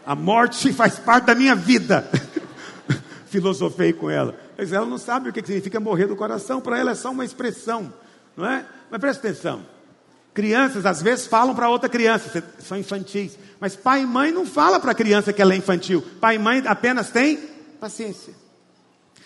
[0.05, 2.09] A morte faz parte da minha vida.
[3.29, 4.35] Filosofei com ela.
[4.57, 6.59] Mas ela não sabe o que significa morrer do coração.
[6.59, 7.93] Para ela é só uma expressão,
[8.35, 8.65] não é?
[8.89, 9.65] Mas presta atenção.
[10.33, 13.37] Crianças às vezes falam para outra criança, são infantis.
[13.59, 16.03] Mas pai e mãe não fala para a criança que ela é infantil.
[16.19, 17.37] Pai e mãe apenas têm
[17.79, 18.33] paciência.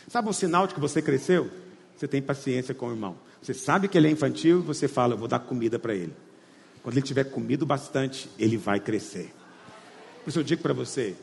[0.08, 1.50] Sabe um sinal de que você cresceu?
[1.96, 3.16] Você tem paciência com o irmão.
[3.42, 6.14] Você sabe que ele é infantil você fala, eu vou dar comida para ele.
[6.82, 9.34] Quando ele tiver comido bastante, ele vai crescer.
[10.24, 11.16] Por isso eu digo para você: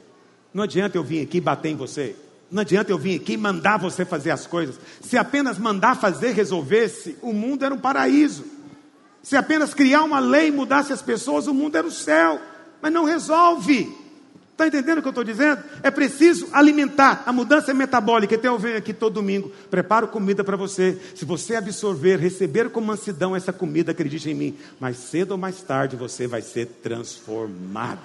[0.52, 2.16] não adianta eu vir aqui bater em você.
[2.50, 4.78] Não adianta eu vir aqui mandar você fazer as coisas.
[5.00, 8.44] Se apenas mandar fazer resolvesse, o mundo era um paraíso.
[9.22, 12.40] Se apenas criar uma lei mudasse as pessoas, o mundo era o céu.
[12.82, 13.94] Mas não resolve.
[14.50, 15.62] Está entendendo o que eu estou dizendo?
[15.82, 17.22] É preciso alimentar.
[17.24, 18.34] A mudança é metabólica.
[18.34, 20.98] Então eu venho aqui todo domingo, preparo comida para você.
[21.14, 24.58] Se você absorver, receber com mansidão essa comida, acredite em mim.
[24.78, 28.00] Mais cedo ou mais tarde você vai ser transformado.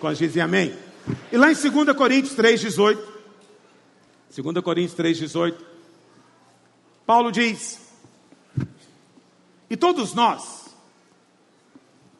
[0.00, 0.74] Quando dizem amém?
[1.32, 3.17] E lá em 2 Coríntios 3,18.
[4.42, 5.56] 2 Coríntios 3,18.
[7.04, 7.80] Paulo diz:
[9.68, 10.68] E todos nós.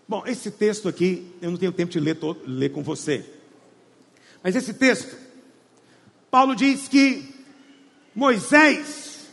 [0.08, 3.24] Bom, esse texto aqui, eu não tenho tempo de ler, ler com você.
[4.42, 5.16] Mas esse texto,
[6.30, 7.34] Paulo diz que
[8.14, 9.28] Moisés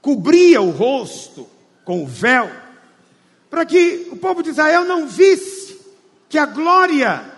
[0.00, 1.46] cobria o rosto
[1.84, 2.48] com o véu,
[3.50, 5.80] para que o povo de Israel não visse
[6.28, 7.30] que a glória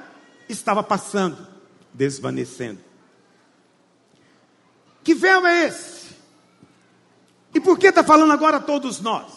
[0.49, 1.49] estava passando,
[1.93, 2.92] desvanecendo.
[5.03, 6.13] Que véu é esse?
[7.55, 9.33] E por que está falando agora a todos nós?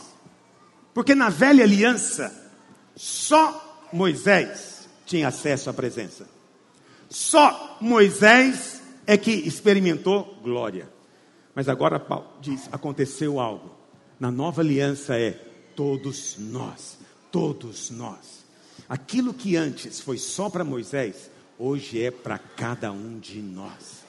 [0.93, 2.33] Porque na velha aliança,
[2.95, 6.27] só Moisés tinha acesso à presença.
[7.09, 10.89] Só Moisés é que experimentou glória.
[11.53, 13.71] Mas agora Paulo diz: aconteceu algo.
[14.19, 15.31] Na nova aliança é
[15.75, 16.97] todos nós,
[17.31, 18.45] todos nós.
[18.87, 24.04] Aquilo que antes foi só para Moisés, hoje é para cada um de nós.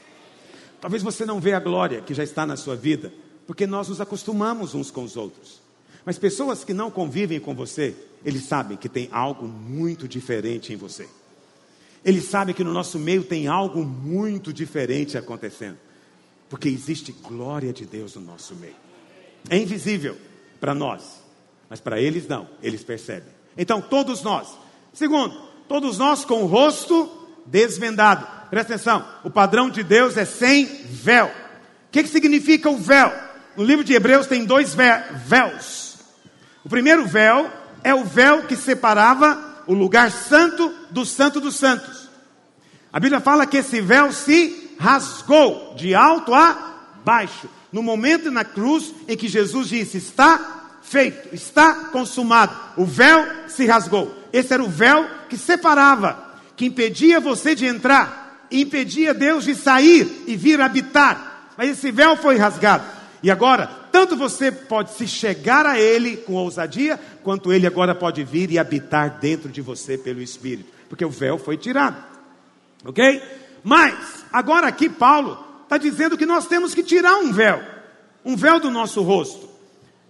[0.81, 3.12] Talvez você não vê a glória que já está na sua vida,
[3.47, 5.61] porque nós nos acostumamos uns com os outros.
[6.05, 10.77] Mas pessoas que não convivem com você, eles sabem que tem algo muito diferente em
[10.77, 11.09] você.
[12.05, 15.79] Eles sabem que no nosso meio tem algo muito diferente acontecendo.
[16.49, 18.77] Porque existe glória de Deus no nosso meio.
[19.51, 20.16] É invisível
[20.61, 21.20] para nós,
[21.68, 23.33] mas para eles não, eles percebem.
[23.59, 24.57] Então, todos nós.
[24.93, 25.37] Segundo,
[25.68, 27.11] todos nós com o rosto
[27.47, 28.36] desvendado.
[28.51, 31.27] Presta atenção, o padrão de Deus é sem véu.
[31.27, 33.13] O que, que significa o véu?
[33.57, 35.97] No livro de Hebreus tem dois véus.
[36.65, 37.51] O primeiro véu
[37.83, 42.09] é o véu que separava o lugar santo do santo dos santos.
[42.93, 46.75] A Bíblia fala que esse véu se rasgou de alto a
[47.05, 47.49] baixo.
[47.73, 52.57] No momento na cruz em que Jesus disse: Está feito, está consumado.
[52.77, 54.15] O véu se rasgou.
[54.33, 60.25] Esse era o véu que separava, que impedia você de entrar, impedia Deus de sair
[60.27, 61.53] e vir habitar.
[61.57, 62.85] Mas esse véu foi rasgado.
[63.23, 68.23] E agora, tanto você pode se chegar a Ele com ousadia, quanto Ele agora pode
[68.23, 71.97] vir e habitar dentro de você pelo Espírito, porque o véu foi tirado.
[72.85, 73.23] Ok?
[73.65, 77.61] Mas, agora aqui Paulo está dizendo que nós temos que tirar um véu,
[78.25, 79.49] um véu do nosso rosto.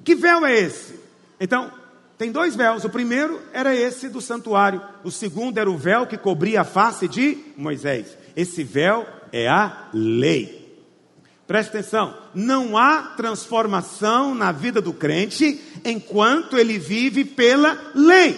[0.04, 0.94] Que véu é esse?
[1.40, 1.70] Então,
[2.18, 2.84] tem dois véus.
[2.84, 4.80] O primeiro era esse do santuário.
[5.04, 8.16] O segundo era o véu que cobria a face de Moisés.
[8.36, 10.66] Esse véu é a lei.
[11.46, 18.36] Preste atenção, não há transformação na vida do crente enquanto ele vive pela lei.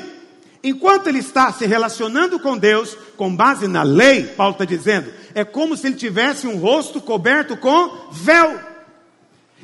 [0.63, 5.43] Enquanto ele está se relacionando com Deus com base na lei, Paulo está dizendo, é
[5.45, 8.61] como se ele tivesse um rosto coberto com véu.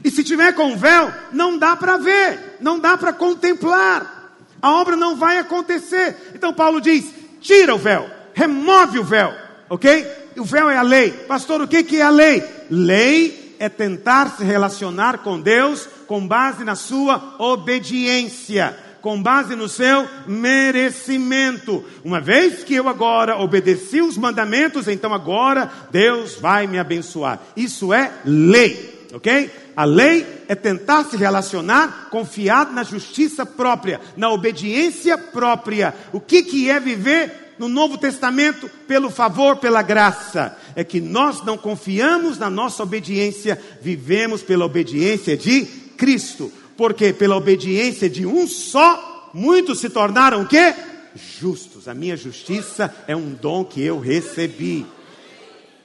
[0.03, 4.33] E se tiver com véu, não dá para ver, não dá para contemplar.
[4.63, 6.33] A obra não vai acontecer.
[6.35, 9.35] Então Paulo diz: tira o véu, remove o véu,
[9.69, 10.24] ok?
[10.37, 11.11] O véu é a lei.
[11.11, 12.43] Pastor, o que, é a lei?
[12.71, 19.69] Lei é tentar se relacionar com Deus com base na sua obediência com base no
[19.69, 21.85] seu merecimento.
[22.03, 27.39] Uma vez que eu agora obedeci os mandamentos, então agora Deus vai me abençoar.
[27.55, 29.51] Isso é lei, ok?
[29.77, 35.95] A lei é tentar se relacionar confiado na justiça própria, na obediência própria.
[36.11, 40.57] O que, que é viver no Novo Testamento pelo favor, pela graça?
[40.75, 45.65] É que nós não confiamos na nossa obediência, vivemos pela obediência de
[45.97, 46.53] Cristo.
[46.77, 50.75] Porque pela obediência de um só, muitos se tornaram o quê?
[51.15, 51.87] Justos.
[51.87, 54.85] A minha justiça é um dom que eu recebi.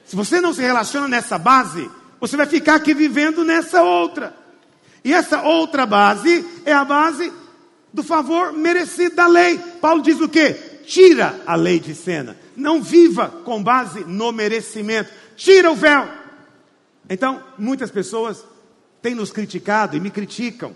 [0.04, 1.88] Se você não se relaciona nessa base,
[2.20, 4.34] você vai ficar aqui vivendo nessa outra.
[5.04, 7.32] E essa outra base é a base
[7.92, 9.58] do favor merecido da lei.
[9.80, 10.69] Paulo diz o quê?
[10.90, 12.36] Tira a lei de cena.
[12.56, 15.08] Não viva com base no merecimento.
[15.36, 16.08] Tira o véu.
[17.08, 18.44] Então, muitas pessoas
[19.00, 20.74] têm nos criticado e me criticam,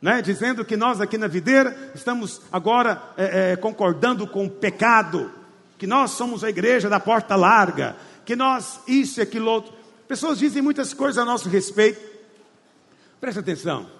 [0.00, 5.32] né, dizendo que nós aqui na videira estamos agora é, é, concordando com o pecado,
[5.78, 9.72] que nós somos a igreja da porta larga, que nós isso e aquilo outro.
[10.06, 11.98] Pessoas dizem muitas coisas a nosso respeito.
[13.18, 13.90] Preste atenção,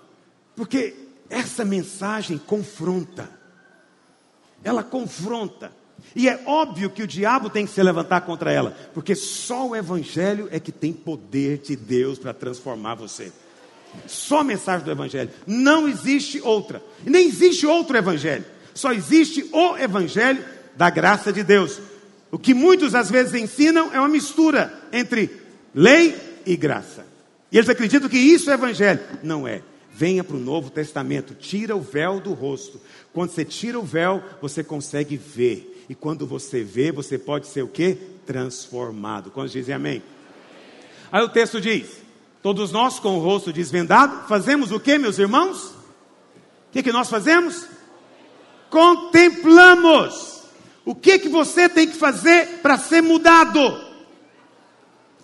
[0.55, 0.95] porque
[1.30, 3.39] essa mensagem confronta,
[4.63, 5.73] ela confronta.
[6.15, 9.77] E é óbvio que o diabo tem que se levantar contra ela, porque só o
[9.77, 13.33] Evangelho é que tem poder de Deus para transformar você.
[14.07, 15.31] Só a mensagem do Evangelho.
[15.47, 16.83] Não existe outra.
[17.05, 18.45] Nem existe outro Evangelho.
[18.75, 20.45] Só existe o Evangelho
[20.77, 21.81] da graça de Deus.
[22.31, 25.31] O que muitos às vezes ensinam é uma mistura entre
[25.75, 27.05] lei e graça.
[27.51, 29.01] E eles acreditam que isso é Evangelho.
[29.23, 29.63] Não é.
[29.93, 32.81] Venha para o Novo Testamento, tira o véu do rosto.
[33.13, 35.85] Quando você tira o véu, você consegue ver.
[35.89, 37.95] E quando você vê, você pode ser o que?
[38.25, 39.31] Transformado.
[39.31, 40.03] Quando dizem amém?
[41.11, 42.01] Aí o texto diz:
[42.43, 45.71] Todos nós com o rosto desvendado, fazemos o que, meus irmãos?
[46.69, 47.67] O que, que nós fazemos?
[48.71, 50.45] Contemplamos.
[50.85, 53.85] O que, que você tem que fazer para ser mudado?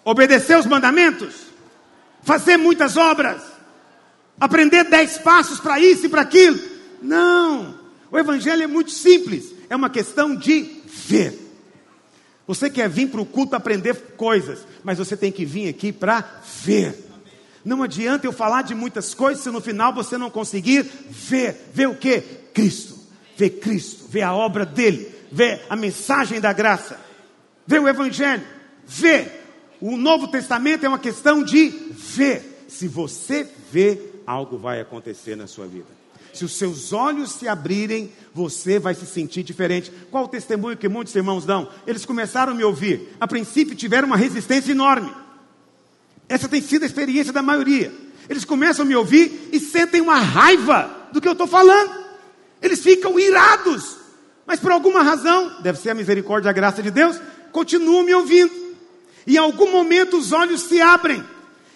[0.04, 1.34] Obedecer os mandamentos?
[2.22, 3.42] Fazer muitas obras?
[4.38, 6.58] Aprender dez passos para isso e para aquilo?
[7.00, 7.75] Não.
[8.16, 11.38] O Evangelho é muito simples é uma questão de ver.
[12.46, 16.24] Você quer vir para o culto aprender coisas, mas você tem que vir aqui para
[16.62, 16.96] ver.
[17.62, 21.68] Não adianta eu falar de muitas coisas se no final você não conseguir ver.
[21.74, 22.22] Ver o que?
[22.54, 22.98] Cristo.
[23.36, 24.08] Ver Cristo.
[24.08, 25.14] Ver a obra dele.
[25.30, 26.98] Ver a mensagem da graça.
[27.66, 28.46] Ver o Evangelho.
[28.86, 29.44] Ver.
[29.78, 32.64] O Novo Testamento é uma questão de ver.
[32.66, 36.05] Se você vê, algo vai acontecer na sua vida.
[36.36, 39.90] Se os seus olhos se abrirem, você vai se sentir diferente.
[40.10, 41.68] Qual o testemunho que muitos irmãos dão?
[41.86, 43.16] Eles começaram a me ouvir.
[43.18, 45.10] A princípio tiveram uma resistência enorme.
[46.28, 47.92] Essa tem sido a experiência da maioria.
[48.28, 52.04] Eles começam a me ouvir e sentem uma raiva do que eu estou falando.
[52.60, 53.96] Eles ficam irados.
[54.46, 57.18] Mas por alguma razão, deve ser a misericórdia e a graça de Deus,
[57.50, 58.52] continuam me ouvindo.
[59.26, 61.24] E em algum momento os olhos se abrem.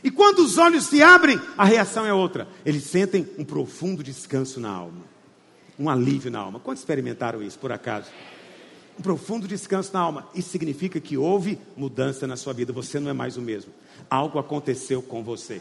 [0.03, 2.49] E quando os olhos se abrem, a reação é outra.
[2.65, 5.05] Eles sentem um profundo descanso na alma,
[5.79, 6.59] um alívio na alma.
[6.59, 8.09] Quantos experimentaram isso, por acaso?
[8.99, 10.29] Um profundo descanso na alma.
[10.35, 12.73] Isso significa que houve mudança na sua vida.
[12.73, 13.73] Você não é mais o mesmo.
[14.09, 15.61] Algo aconteceu com você.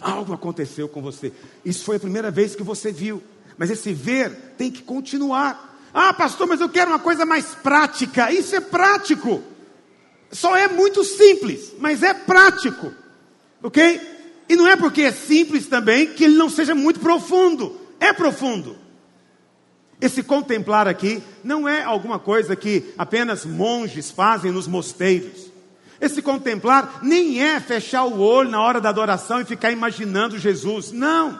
[0.00, 1.32] Algo aconteceu com você.
[1.64, 3.22] Isso foi a primeira vez que você viu.
[3.58, 5.78] Mas esse ver tem que continuar.
[5.92, 8.32] Ah, pastor, mas eu quero uma coisa mais prática.
[8.32, 9.42] Isso é prático.
[10.30, 12.92] Só é muito simples, mas é prático.
[13.62, 14.00] Ok?
[14.48, 17.78] E não é porque é simples também que ele não seja muito profundo.
[18.00, 18.76] É profundo.
[20.00, 25.50] Esse contemplar aqui não é alguma coisa que apenas monges fazem nos mosteiros.
[26.00, 30.90] Esse contemplar nem é fechar o olho na hora da adoração e ficar imaginando Jesus.
[30.90, 31.38] Não.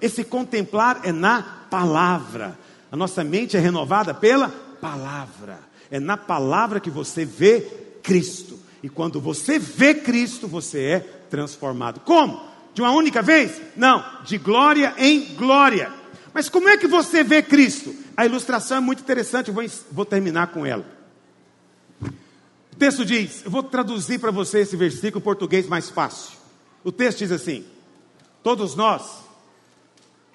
[0.00, 2.58] Esse contemplar é na palavra.
[2.92, 4.50] A nossa mente é renovada pela
[4.80, 5.58] palavra.
[5.90, 7.62] É na palavra que você vê
[8.02, 8.58] Cristo.
[8.82, 12.00] E quando você vê Cristo, você é transformado.
[12.00, 12.40] Como?
[12.74, 13.60] De uma única vez?
[13.76, 15.92] Não, de glória em glória.
[16.32, 17.94] Mas como é que você vê Cristo?
[18.16, 20.84] A ilustração é muito interessante, vou, vou terminar com ela.
[22.02, 26.36] O texto diz, eu vou traduzir para você esse versículo em português mais fácil.
[26.84, 27.64] O texto diz assim:
[28.42, 29.24] Todos nós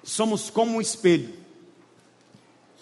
[0.02, 1.32] somos como um espelho.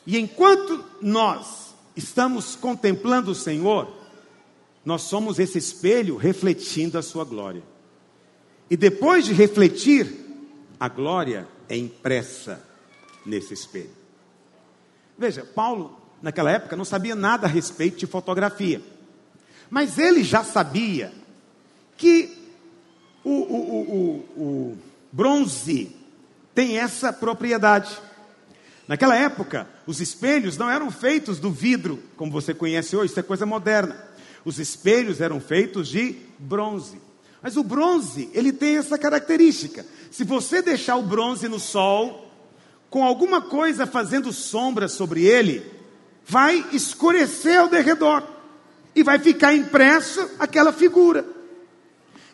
[0.06, 3.88] E enquanto nós estamos contemplando o Senhor,
[4.84, 7.62] nós somos esse espelho refletindo a sua glória.
[8.70, 10.06] E depois de refletir,
[10.78, 12.64] a glória é impressa
[13.26, 13.90] nesse espelho.
[15.18, 18.80] Veja, Paulo, naquela época, não sabia nada a respeito de fotografia.
[19.68, 21.12] Mas ele já sabia
[21.96, 22.38] que
[23.24, 23.70] o, o,
[24.36, 24.78] o, o
[25.12, 25.94] bronze
[26.54, 27.98] tem essa propriedade.
[28.88, 33.22] Naquela época, os espelhos não eram feitos do vidro, como você conhece hoje, isso é
[33.22, 34.02] coisa moderna.
[34.44, 37.09] Os espelhos eram feitos de bronze.
[37.42, 39.84] Mas o bronze, ele tem essa característica.
[40.10, 42.30] Se você deixar o bronze no sol,
[42.90, 45.64] com alguma coisa fazendo sombra sobre ele,
[46.26, 48.22] vai escurecer ao derredor
[48.94, 51.24] e vai ficar impresso aquela figura.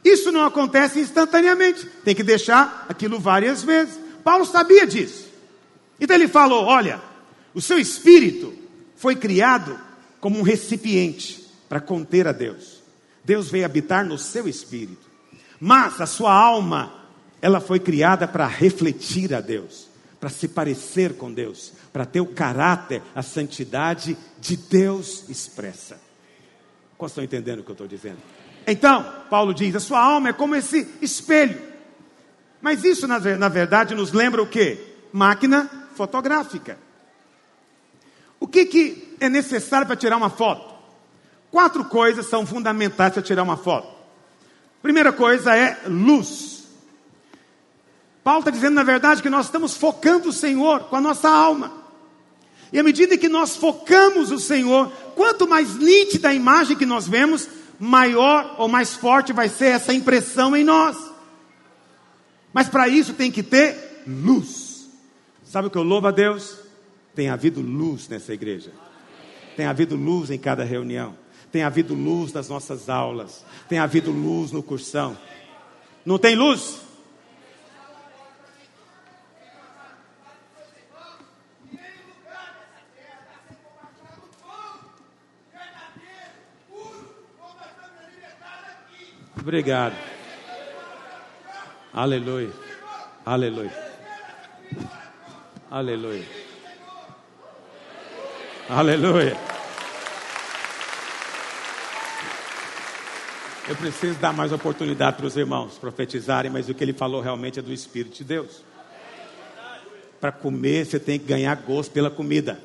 [0.04, 3.98] Isso não acontece instantaneamente, tem que deixar aquilo várias vezes.
[4.24, 5.26] Paulo sabia disso.
[6.00, 7.00] Então ele falou: olha,
[7.54, 8.54] o seu espírito
[8.96, 9.78] foi criado
[10.20, 12.75] como um recipiente para conter a Deus.
[13.26, 15.04] Deus veio habitar no seu espírito.
[15.58, 16.94] Mas a sua alma,
[17.42, 19.88] ela foi criada para refletir a Deus,
[20.20, 26.00] para se parecer com Deus, para ter o caráter, a santidade de Deus expressa.
[26.96, 28.18] Qual estão entendendo o que eu estou dizendo?
[28.64, 31.60] Então, Paulo diz: a sua alma é como esse espelho.
[32.62, 34.78] Mas isso, na, na verdade, nos lembra o que?
[35.12, 36.78] Máquina fotográfica.
[38.38, 40.75] O que, que é necessário para tirar uma foto?
[41.56, 43.88] Quatro coisas são fundamentais para tirar uma foto.
[44.82, 46.64] Primeira coisa é luz.
[48.22, 51.72] Paulo está dizendo, na verdade, que nós estamos focando o Senhor com a nossa alma.
[52.70, 57.08] E à medida que nós focamos o Senhor, quanto mais nítida a imagem que nós
[57.08, 57.48] vemos,
[57.80, 60.98] maior ou mais forte vai ser essa impressão em nós.
[62.52, 64.90] Mas para isso tem que ter luz.
[65.42, 66.58] Sabe o que eu louvo a Deus?
[67.14, 68.72] Tem havido luz nessa igreja.
[69.56, 74.52] Tem havido luz em cada reunião tem havido luz nas nossas aulas, tem havido luz
[74.52, 75.16] no cursão.
[76.04, 76.86] Não tem luz?
[89.46, 89.94] Obrigado.
[91.94, 92.50] Aleluia.
[93.24, 93.72] Aleluia.
[95.70, 96.24] Aleluia.
[98.68, 99.55] Aleluia.
[103.68, 107.58] Eu preciso dar mais oportunidade para os irmãos profetizarem, mas o que ele falou realmente
[107.58, 108.62] é do Espírito de Deus.
[110.20, 112.60] Para comer, você tem que ganhar gosto pela comida.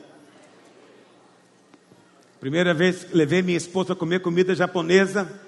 [2.39, 5.41] Primeira vez que levei minha esposa a comer comida japonesa,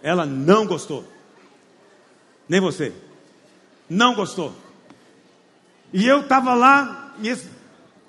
[0.00, 1.04] ela não gostou.
[2.48, 2.92] Nem você.
[3.90, 4.54] Não gostou.
[5.92, 7.36] E eu estava lá, e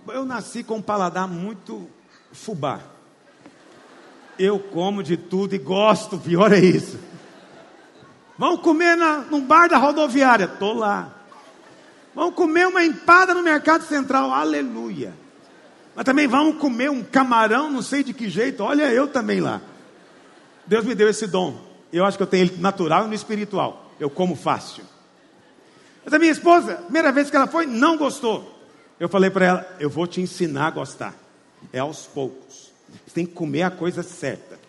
[0.09, 1.89] eu nasci com um paladar muito
[2.31, 2.92] fubá.
[4.37, 6.99] Eu como de tudo e gosto, pior é isso.
[8.37, 10.45] Vamos comer na, num bar da rodoviária.
[10.45, 11.13] Estou lá.
[12.15, 15.13] Vamos comer uma empada no mercado central, aleluia.
[15.95, 19.61] Mas também vamos comer um camarão, não sei de que jeito, olha eu também lá.
[20.65, 21.59] Deus me deu esse dom.
[21.91, 23.91] Eu acho que eu tenho ele natural e no espiritual.
[23.99, 24.83] Eu como fácil.
[26.03, 28.59] Mas a minha esposa, primeira vez que ela foi, não gostou.
[28.99, 31.13] Eu falei para ela: eu vou te ensinar a gostar.
[31.71, 32.72] É aos poucos.
[33.13, 34.59] Você tem que comer a coisa certa.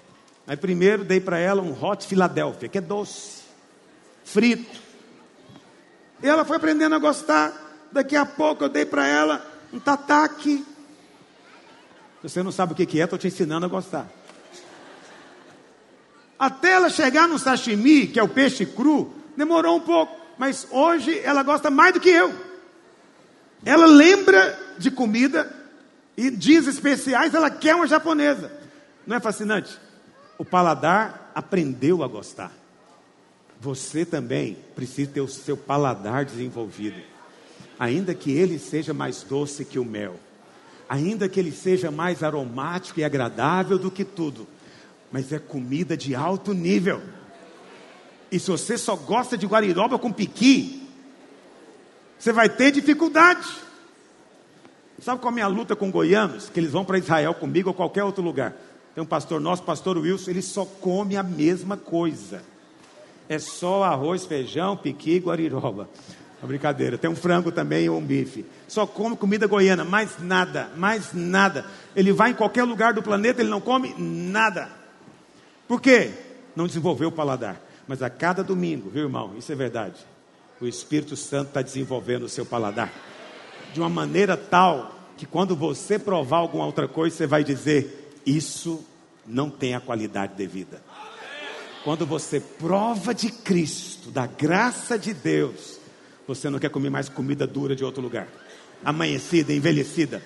[0.47, 3.41] Aí primeiro dei para ela um hot Philadelphia, que é doce,
[4.23, 4.79] frito.
[6.23, 7.89] E ela foi aprendendo a gostar.
[7.91, 9.43] Daqui a pouco eu dei para ela
[9.73, 10.63] um tataki.
[12.21, 14.07] Se você não sabe o que é, estou te ensinando a gostar.
[16.39, 20.15] Até ela chegar no sashimi, que é o peixe cru, demorou um pouco.
[20.37, 22.35] Mas hoje ela gosta mais do que eu.
[23.65, 25.64] Ela lembra de comida
[26.17, 28.53] e dias especiais, ela quer uma japonesa.
[29.07, 29.77] Não é fascinante?
[30.39, 32.53] O paladar aprendeu a gostar.
[33.61, 37.01] Você também precisa ter o seu paladar desenvolvido.
[37.79, 40.17] Ainda que ele seja mais doce que o mel,
[40.89, 44.47] ainda que ele seja mais aromático e agradável do que tudo,
[45.11, 47.03] mas é comida de alto nível.
[48.31, 50.89] E se você só gosta de guariroba com piqui,
[52.19, 53.47] você vai ter dificuldade.
[55.05, 56.49] Sabe qual é a minha luta com goianos?
[56.49, 58.57] Que eles vão para Israel comigo ou qualquer outro lugar.
[58.95, 62.43] Tem um pastor nosso, pastor Wilson, ele só come a mesma coisa.
[63.29, 65.91] É só arroz, feijão, piqui e guariroba.
[66.41, 66.97] Uma brincadeira.
[66.97, 68.47] Tem um frango também ou um bife.
[68.67, 71.67] Só come comida goiana, mais nada, mais nada.
[71.95, 74.71] Ele vai em qualquer lugar do planeta, ele não come nada.
[75.69, 76.13] Por quê?
[76.57, 77.61] Não desenvolveu o paladar.
[77.87, 79.35] Mas a cada domingo, viu irmão?
[79.37, 80.01] Isso é verdade.
[80.59, 82.91] O Espírito Santo está desenvolvendo o seu paladar.
[83.75, 88.85] De uma maneira tal que quando você provar alguma outra coisa, você vai dizer: Isso
[89.27, 90.83] não tem a qualidade devida.
[91.85, 95.79] Quando você prova de Cristo, da graça de Deus,
[96.27, 98.27] você não quer comer mais comida dura de outro lugar,
[98.83, 100.23] amanhecida, envelhecida,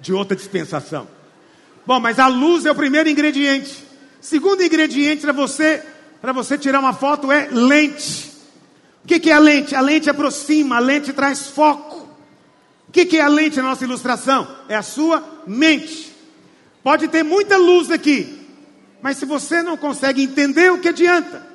[0.00, 1.06] de outra dispensação.
[1.86, 3.84] Bom, mas a luz é o primeiro ingrediente.
[4.20, 5.82] Segundo ingrediente para você,
[6.20, 8.30] para você tirar uma foto é lente.
[9.04, 9.74] O que, que é a lente?
[9.74, 11.89] A lente aproxima, a lente traz foco.
[12.90, 14.48] O que, que é a lente na nossa ilustração?
[14.68, 16.12] É a sua mente.
[16.82, 18.48] Pode ter muita luz aqui,
[19.00, 21.46] mas se você não consegue entender, o que adianta?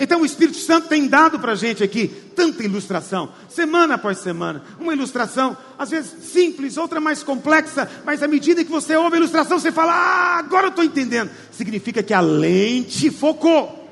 [0.00, 4.64] Então o Espírito Santo tem dado para a gente aqui tanta ilustração, semana após semana.
[4.80, 9.18] Uma ilustração, às vezes simples, outra mais complexa, mas à medida que você ouve a
[9.20, 11.30] ilustração, você fala: Ah, agora eu estou entendendo.
[11.52, 13.88] Significa que a lente focou.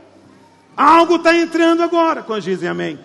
[0.76, 2.98] Algo está entrando agora, quando dizem amém.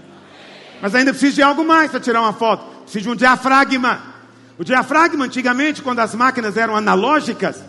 [0.81, 2.72] Mas ainda precisa de algo mais para tirar uma foto.
[2.83, 4.01] Precisa de um diafragma.
[4.57, 7.63] O diafragma, antigamente, quando as máquinas eram analógicas,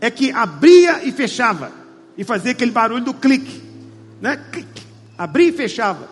[0.00, 1.70] é que abria e fechava.
[2.16, 3.62] E fazia aquele barulho do clique.
[4.20, 4.40] Né?
[4.50, 4.82] Clique.
[5.16, 6.08] Abria e fechava.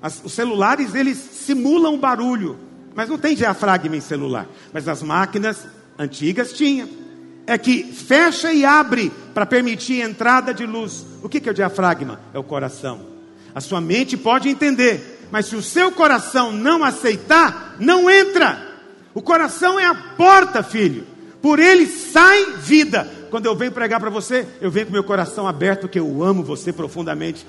[0.00, 2.58] As, os celulares, eles simulam o barulho.
[2.94, 4.46] Mas não tem diafragma em celular.
[4.72, 5.66] Mas as máquinas
[5.98, 6.88] antigas tinham.
[7.46, 11.04] É que fecha e abre para permitir a entrada de luz.
[11.22, 12.20] O que, que é o diafragma?
[12.34, 13.06] É o coração.
[13.54, 15.17] A sua mente pode entender.
[15.30, 18.66] Mas se o seu coração não aceitar, não entra.
[19.14, 21.06] O coração é a porta, filho.
[21.42, 23.08] Por ele sai vida.
[23.30, 26.42] Quando eu venho pregar para você, eu venho com meu coração aberto, porque eu amo
[26.42, 27.46] você profundamente.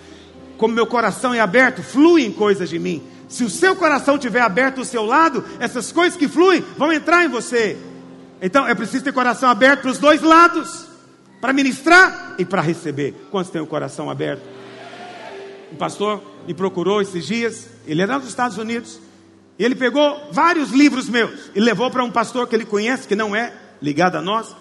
[0.58, 3.02] Como meu coração é aberto, fluem coisas de mim.
[3.30, 7.24] Se o seu coração estiver aberto ao seu lado, essas coisas que fluem vão entrar
[7.24, 7.78] em você.
[8.42, 10.86] Então é preciso ter coração aberto para os dois lados,
[11.40, 13.28] para ministrar e para receber.
[13.32, 14.42] Quantos têm o coração aberto?
[15.72, 19.00] Um pastor me procurou esses dias, ele era dos Estados Unidos,
[19.58, 23.16] e ele pegou vários livros meus e levou para um pastor que ele conhece, que
[23.16, 24.56] não é ligado a nós,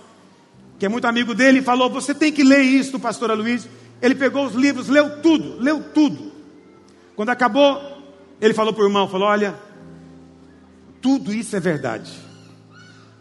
[0.79, 3.69] que é muito amigo dele, e falou: Você tem que ler isso, pastor Luiz.
[4.03, 6.33] Ele pegou os livros, leu tudo, leu tudo.
[7.17, 7.81] Quando acabou,
[8.41, 9.55] ele falou para o irmão: falou, Olha,
[11.01, 12.13] tudo isso é verdade,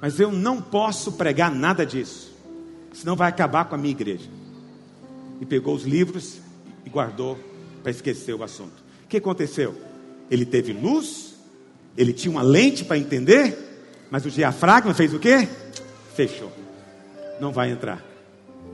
[0.01, 2.35] mas eu não posso pregar nada disso,
[2.91, 4.29] senão vai acabar com a minha igreja.
[5.39, 6.39] E pegou os livros
[6.83, 7.37] e guardou
[7.87, 8.83] para esquecer o assunto.
[9.05, 9.73] O que aconteceu?
[10.29, 11.35] Ele teve luz,
[11.95, 13.57] ele tinha uma lente para entender,
[14.11, 15.47] mas o diafragma fez o quê?
[16.13, 16.51] Fechou.
[17.39, 18.03] Não vai entrar.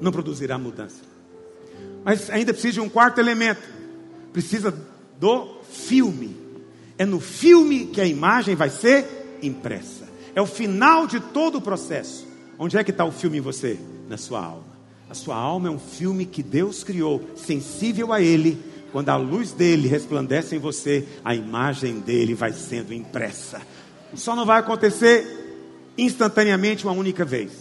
[0.01, 1.01] Não produzirá mudança.
[2.03, 3.61] Mas ainda precisa de um quarto elemento.
[4.31, 4.75] Precisa
[5.19, 6.35] do filme.
[6.97, 10.07] É no filme que a imagem vai ser impressa.
[10.33, 12.25] É o final de todo o processo.
[12.57, 13.77] Onde é que está o filme em você?
[14.09, 14.73] Na sua alma.
[15.07, 18.72] A sua alma é um filme que Deus criou, sensível a Ele.
[18.93, 23.59] Quando a luz dele resplandece em você, a imagem dele vai sendo impressa.
[24.13, 25.25] Só não vai acontecer
[25.97, 27.51] instantaneamente uma única vez.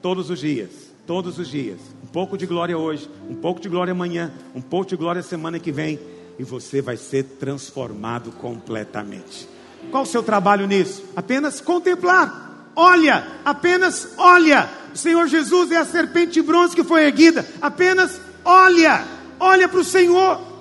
[0.00, 0.70] Todos os dias,
[1.06, 1.78] todos os dias.
[2.02, 5.58] Um pouco de glória hoje, um pouco de glória amanhã, um pouco de glória semana
[5.58, 6.00] que vem,
[6.38, 9.46] e você vai ser transformado completamente.
[9.90, 11.04] Qual o seu trabalho nisso?
[11.14, 12.70] Apenas contemplar.
[12.74, 14.70] Olha, apenas olha.
[14.94, 17.46] O Senhor Jesus é a serpente de bronze que foi erguida.
[17.60, 19.04] Apenas olha.
[19.38, 20.51] Olha para o Senhor.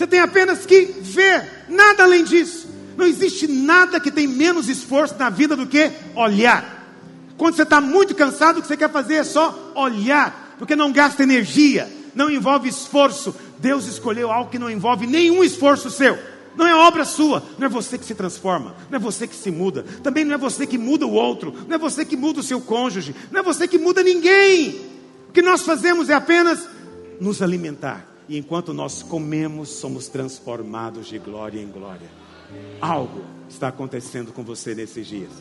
[0.00, 2.66] Você tem apenas que ver, nada além disso.
[2.96, 6.88] Não existe nada que tem menos esforço na vida do que olhar.
[7.36, 10.90] Quando você está muito cansado, o que você quer fazer é só olhar, porque não
[10.90, 13.36] gasta energia, não envolve esforço.
[13.58, 16.18] Deus escolheu algo que não envolve nenhum esforço seu.
[16.56, 19.50] Não é obra sua, não é você que se transforma, não é você que se
[19.50, 22.42] muda, também não é você que muda o outro, não é você que muda o
[22.42, 24.80] seu cônjuge, não é você que muda ninguém.
[25.28, 26.66] O que nós fazemos é apenas
[27.20, 32.08] nos alimentar, e enquanto nós comemos, somos transformados de glória em glória.
[32.80, 35.32] Algo está acontecendo com você nesses dias,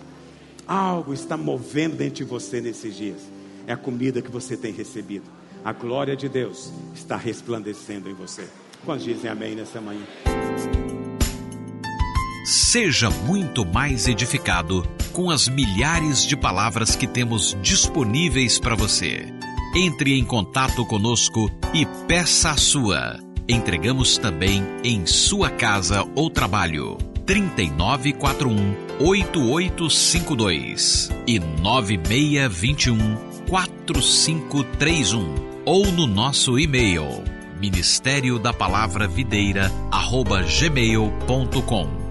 [0.68, 3.22] algo está movendo dentro de você nesses dias,
[3.68, 5.26] é a comida que você tem recebido,
[5.64, 8.48] a glória de Deus está resplandecendo em você.
[8.84, 10.02] Quantos dizem amém nessa manhã?
[12.44, 14.84] Seja muito mais edificado
[15.14, 19.39] com as milhares de palavras que temos disponíveis para você.
[19.76, 23.20] Entre em contato conosco e peça a sua.
[23.48, 26.98] Entregamos também em sua casa ou trabalho.
[27.26, 33.16] 3941 8852 e 9621
[33.48, 35.36] 4531
[35.66, 37.24] ou no nosso e-mail
[37.60, 42.09] ministério da palavra videira arroba gmail.com